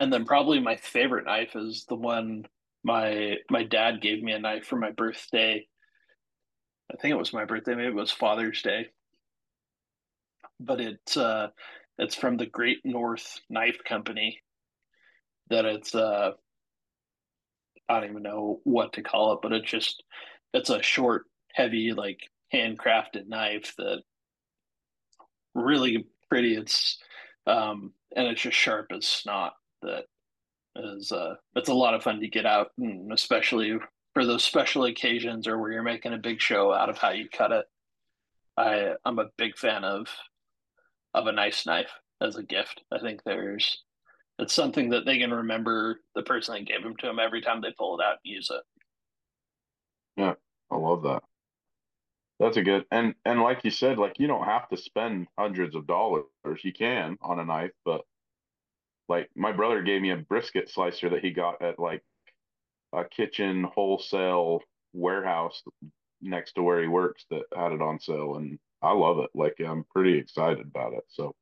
and 0.00 0.12
then 0.12 0.24
probably 0.24 0.60
my 0.60 0.76
favorite 0.76 1.26
knife 1.26 1.54
is 1.54 1.84
the 1.88 1.96
one 1.96 2.44
my 2.84 3.36
my 3.50 3.64
dad 3.64 4.00
gave 4.00 4.22
me 4.22 4.32
a 4.32 4.38
knife 4.38 4.66
for 4.66 4.76
my 4.76 4.90
birthday. 4.92 5.66
I 6.90 6.96
think 6.96 7.12
it 7.12 7.18
was 7.18 7.32
my 7.32 7.44
birthday, 7.44 7.74
maybe 7.74 7.88
it 7.88 7.94
was 7.94 8.10
Father's 8.10 8.62
Day. 8.62 8.88
But 10.60 10.80
it's 10.80 11.16
uh 11.16 11.48
it's 11.98 12.14
from 12.14 12.36
the 12.36 12.46
Great 12.46 12.78
North 12.84 13.40
Knife 13.50 13.78
Company 13.86 14.40
that 15.50 15.64
it's 15.64 15.94
uh 15.94 16.32
I 17.88 18.00
don't 18.00 18.10
even 18.10 18.22
know 18.22 18.60
what 18.64 18.94
to 18.94 19.02
call 19.02 19.32
it, 19.34 19.40
but 19.42 19.52
it's 19.52 19.70
just 19.70 20.02
it's 20.52 20.70
a 20.70 20.82
short, 20.82 21.24
heavy, 21.52 21.92
like 21.92 22.20
handcrafted 22.52 23.28
knife 23.28 23.74
that 23.78 24.02
really 25.54 26.06
pretty. 26.28 26.54
It's 26.54 26.98
um 27.46 27.92
and 28.14 28.26
it's 28.26 28.42
just 28.42 28.56
sharp 28.56 28.90
as 28.92 29.06
snot 29.06 29.54
that 29.82 30.04
is 30.76 31.12
uh 31.12 31.34
it's 31.56 31.68
a 31.68 31.74
lot 31.74 31.94
of 31.94 32.02
fun 32.02 32.20
to 32.20 32.28
get 32.28 32.46
out 32.46 32.72
and 32.78 33.12
especially 33.12 33.78
for 34.14 34.24
those 34.24 34.44
special 34.44 34.84
occasions 34.84 35.46
or 35.46 35.58
where 35.58 35.72
you're 35.72 35.82
making 35.82 36.12
a 36.12 36.18
big 36.18 36.40
show 36.40 36.72
out 36.72 36.88
of 36.88 36.98
how 36.98 37.10
you 37.10 37.28
cut 37.28 37.52
it. 37.52 37.66
I 38.56 38.94
I'm 39.04 39.18
a 39.18 39.30
big 39.36 39.56
fan 39.56 39.84
of 39.84 40.08
of 41.14 41.26
a 41.26 41.32
nice 41.32 41.66
knife 41.66 41.92
as 42.20 42.36
a 42.36 42.42
gift. 42.42 42.82
I 42.92 42.98
think 42.98 43.22
there's 43.24 43.82
it's 44.38 44.54
something 44.54 44.90
that 44.90 45.04
they 45.04 45.18
can 45.18 45.32
remember 45.32 46.00
the 46.14 46.22
person 46.22 46.54
that 46.54 46.66
gave 46.66 46.82
them 46.82 46.96
to 46.96 47.06
them 47.06 47.18
every 47.18 47.40
time 47.40 47.60
they 47.60 47.74
pull 47.76 47.98
it 47.98 48.04
out 48.04 48.18
and 48.24 48.34
use 48.34 48.50
it. 48.50 48.62
I 50.18 50.76
love 50.76 51.02
that. 51.04 51.22
That's 52.38 52.56
a 52.56 52.62
good 52.62 52.84
and 52.92 53.14
and 53.24 53.40
like 53.40 53.64
you 53.64 53.70
said, 53.70 53.98
like 53.98 54.18
you 54.18 54.26
don't 54.28 54.44
have 54.44 54.68
to 54.68 54.76
spend 54.76 55.26
hundreds 55.36 55.74
of 55.74 55.86
dollars. 55.86 56.24
You 56.62 56.72
can 56.72 57.16
on 57.20 57.40
a 57.40 57.44
knife, 57.44 57.72
but 57.84 58.02
like 59.08 59.30
my 59.34 59.52
brother 59.52 59.82
gave 59.82 60.02
me 60.02 60.10
a 60.10 60.16
brisket 60.16 60.70
slicer 60.70 61.10
that 61.10 61.24
he 61.24 61.30
got 61.30 61.62
at 61.62 61.78
like 61.78 62.02
a 62.92 63.04
kitchen 63.04 63.64
wholesale 63.64 64.60
warehouse 64.92 65.62
next 66.20 66.52
to 66.52 66.62
where 66.62 66.80
he 66.80 66.88
works 66.88 67.24
that 67.30 67.42
had 67.56 67.72
it 67.72 67.82
on 67.82 67.98
sale 68.00 68.36
and 68.36 68.58
I 68.82 68.92
love 68.92 69.18
it. 69.18 69.30
Like 69.34 69.56
I'm 69.60 69.84
pretty 69.92 70.18
excited 70.18 70.66
about 70.66 70.92
it. 70.92 71.04
So 71.08 71.34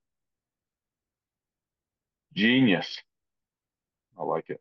genius. 2.35 2.99
I 4.19 4.23
like 4.23 4.49
it. 4.51 4.61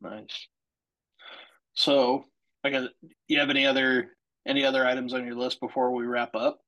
Nice. 0.00 0.48
So, 1.74 2.24
I 2.66 2.70
got 2.70 2.90
you 3.28 3.38
have 3.38 3.50
any 3.50 3.64
other 3.64 4.16
any 4.44 4.64
other 4.64 4.86
items 4.86 5.14
on 5.14 5.24
your 5.24 5.36
list 5.36 5.60
before 5.60 5.92
we 5.92 6.04
wrap 6.06 6.34
up? 6.34 6.60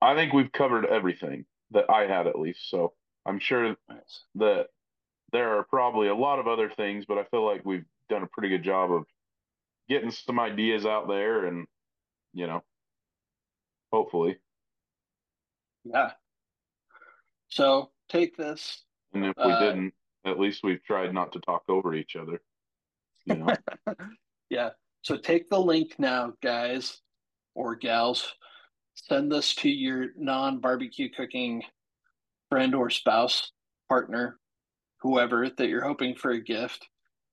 I 0.00 0.14
think 0.14 0.32
we've 0.32 0.50
covered 0.50 0.86
everything 0.86 1.44
that 1.70 1.88
I 1.90 2.06
had 2.06 2.26
at 2.26 2.38
least. 2.38 2.68
So 2.70 2.94
I'm 3.26 3.38
sure 3.38 3.76
Nice. 3.88 4.24
that 4.36 4.68
there 5.32 5.56
are 5.58 5.64
probably 5.64 6.08
a 6.08 6.14
lot 6.14 6.38
of 6.38 6.48
other 6.48 6.70
things, 6.70 7.04
but 7.06 7.18
I 7.18 7.24
feel 7.24 7.44
like 7.44 7.64
we've 7.64 7.84
done 8.08 8.22
a 8.22 8.26
pretty 8.26 8.48
good 8.48 8.64
job 8.64 8.90
of 8.92 9.04
getting 9.88 10.10
some 10.10 10.40
ideas 10.40 10.86
out 10.86 11.06
there 11.06 11.46
and, 11.46 11.66
you 12.32 12.46
know, 12.46 12.62
hopefully. 13.92 14.38
Yeah. 15.84 16.12
So 17.48 17.90
take 18.08 18.36
this. 18.36 18.84
And 19.12 19.26
if 19.26 19.36
we 19.36 19.52
Uh, 19.52 19.60
didn't, 19.60 19.94
at 20.24 20.38
least 20.40 20.62
we've 20.64 20.82
tried 20.84 21.12
not 21.12 21.32
to 21.32 21.40
talk 21.40 21.64
over 21.68 21.94
each 21.94 22.16
other. 22.16 22.40
You 23.26 23.36
know, 23.36 23.54
Yeah. 24.50 24.70
So 25.02 25.16
take 25.16 25.48
the 25.48 25.58
link 25.58 25.94
now, 25.98 26.34
guys 26.42 27.00
or 27.54 27.74
gals. 27.74 28.34
Send 28.94 29.32
this 29.32 29.54
to 29.56 29.70
your 29.70 30.08
non 30.16 30.58
barbecue 30.58 31.08
cooking 31.08 31.62
friend 32.50 32.74
or 32.74 32.90
spouse, 32.90 33.52
partner, 33.88 34.38
whoever 35.00 35.48
that 35.48 35.68
you're 35.68 35.84
hoping 35.84 36.14
for 36.14 36.32
a 36.32 36.40
gift. 36.40 36.86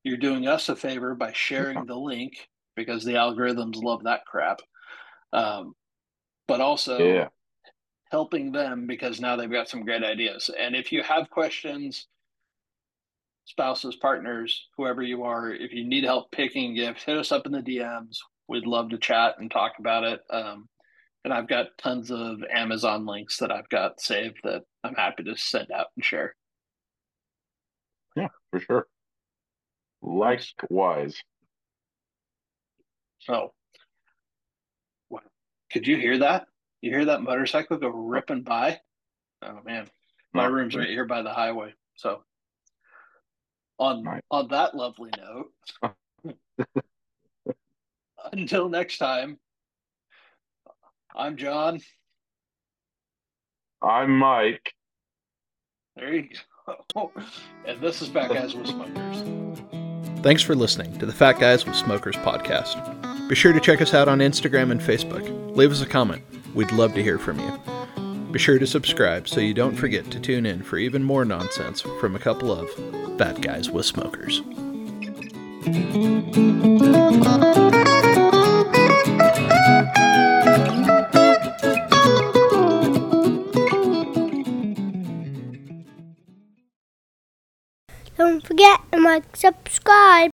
You're 0.04 0.18
doing 0.18 0.48
us 0.48 0.70
a 0.70 0.76
favor 0.76 1.16
by 1.16 1.34
sharing 1.34 1.86
the 1.86 1.98
link 1.98 2.48
because 2.76 3.04
the 3.04 3.16
algorithms 3.16 3.84
love 3.84 4.04
that 4.04 4.26
crap. 4.26 4.60
Um, 5.34 5.74
but 6.48 6.62
also 6.62 6.98
yeah, 6.98 7.28
helping 8.12 8.52
them 8.52 8.88
because 8.88 9.20
now 9.20 9.36
they've 9.36 9.52
got 9.52 9.68
some 9.68 9.84
great 9.84 10.04
ideas. 10.04 10.50
And 10.58 10.76
if 10.76 10.92
you 10.92 11.04
have 11.04 11.30
questions, 11.30 12.08
spouses, 13.48 13.96
partners, 13.96 14.68
whoever 14.76 15.02
you 15.02 15.24
are, 15.24 15.52
if 15.52 15.72
you 15.72 15.88
need 15.88 16.04
help 16.04 16.30
picking 16.32 16.76
gifts, 16.76 17.04
hit 17.04 17.18
us 17.18 17.32
up 17.32 17.46
in 17.46 17.54
the 17.54 17.62
DMs. 17.62 18.18
We'd 18.50 18.68
love 18.68 18.90
to 18.90 18.98
chat 18.98 19.36
and 19.40 19.50
talk 19.50 19.74
about 19.80 20.04
it. 20.04 20.20
Um, 20.30 20.68
and 21.24 21.34
I've 21.34 21.48
got 21.48 21.78
tons 21.78 22.12
of 22.12 22.44
Amazon 22.52 23.06
links 23.06 23.38
that 23.38 23.52
I've 23.52 23.70
got 23.70 24.02
saved 24.02 24.38
that 24.44 24.64
I'm 24.84 24.96
happy 24.96 25.24
to 25.24 25.38
send 25.38 25.72
out 25.72 25.88
and 25.96 26.04
share. 26.04 26.36
yeah, 28.16 28.28
for 28.52 28.60
sure. 28.60 28.88
Likewise. 30.02 31.16
So, 33.20 33.54
wow. 35.10 35.22
could 35.72 35.88
you 35.88 35.98
hear 35.98 36.20
that? 36.20 36.48
You 36.82 36.92
hear 36.92 37.06
that 37.06 37.24
motorcycle 37.24 37.78
go 37.78 37.90
ripping 37.90 38.44
by? 38.44 38.80
Oh 39.42 39.60
man, 39.66 39.88
my 40.34 40.46
room's 40.46 40.76
right 40.76 40.88
here 40.88 41.06
by 41.06 41.22
the 41.22 41.34
highway. 41.34 41.74
So, 41.96 42.24
on 43.80 44.04
Right. 44.04 44.24
on 44.32 44.48
that 44.50 44.76
lovely 44.76 45.12
note, 45.18 45.96
until 48.34 48.70
next 48.70 48.98
time, 48.98 49.38
I'm 51.16 51.38
John. 51.38 51.80
I'm 53.82 54.18
Mike. 54.18 54.74
There 55.96 56.14
you 56.14 56.30
go. 56.30 57.12
And 57.66 57.80
this 57.82 58.02
is 58.02 58.10
Fat 58.10 58.30
Guys 58.30 58.56
with 58.56 58.68
Smokers. 58.68 59.24
Thanks 60.24 60.42
for 60.42 60.56
listening 60.56 60.98
to 61.00 61.06
the 61.06 61.14
Fat 61.14 61.40
Guys 61.40 61.66
with 61.66 61.76
Smokers 61.76 62.16
podcast. 62.18 63.30
Be 63.30 63.36
sure 63.36 63.54
to 63.54 63.60
check 63.60 63.82
us 63.82 63.94
out 63.94 64.08
on 64.10 64.20
Instagram 64.20 64.72
and 64.72 64.82
Facebook. 64.82 65.56
Leave 65.56 65.72
us 65.72 65.82
a 65.82 65.86
comment. 65.86 66.24
We'd 66.56 66.72
love 66.72 66.94
to 66.96 67.04
hear 67.04 67.18
from 67.20 67.40
you. 67.40 67.77
Be 68.32 68.40
sure 68.40 68.60
to 68.60 68.68
subscribe 68.68 69.28
so 69.28 69.40
you 69.40 69.54
don't 69.54 69.76
forget 69.76 70.12
to 70.12 70.20
tune 70.20 70.46
in 70.46 70.62
for 70.62 70.78
even 70.78 71.04
more 71.04 71.26
nonsense 71.26 71.82
from 71.82 72.16
a 72.16 72.20
couple 72.20 72.52
of 72.52 72.70
Fat 73.18 73.42
Guys 73.42 73.70
with 73.70 73.86
Smokers. 73.86 74.42
Don't 88.18 88.46
forget 88.46 88.80
to 88.92 89.00
like, 89.02 89.36
subscribe. 89.36 90.32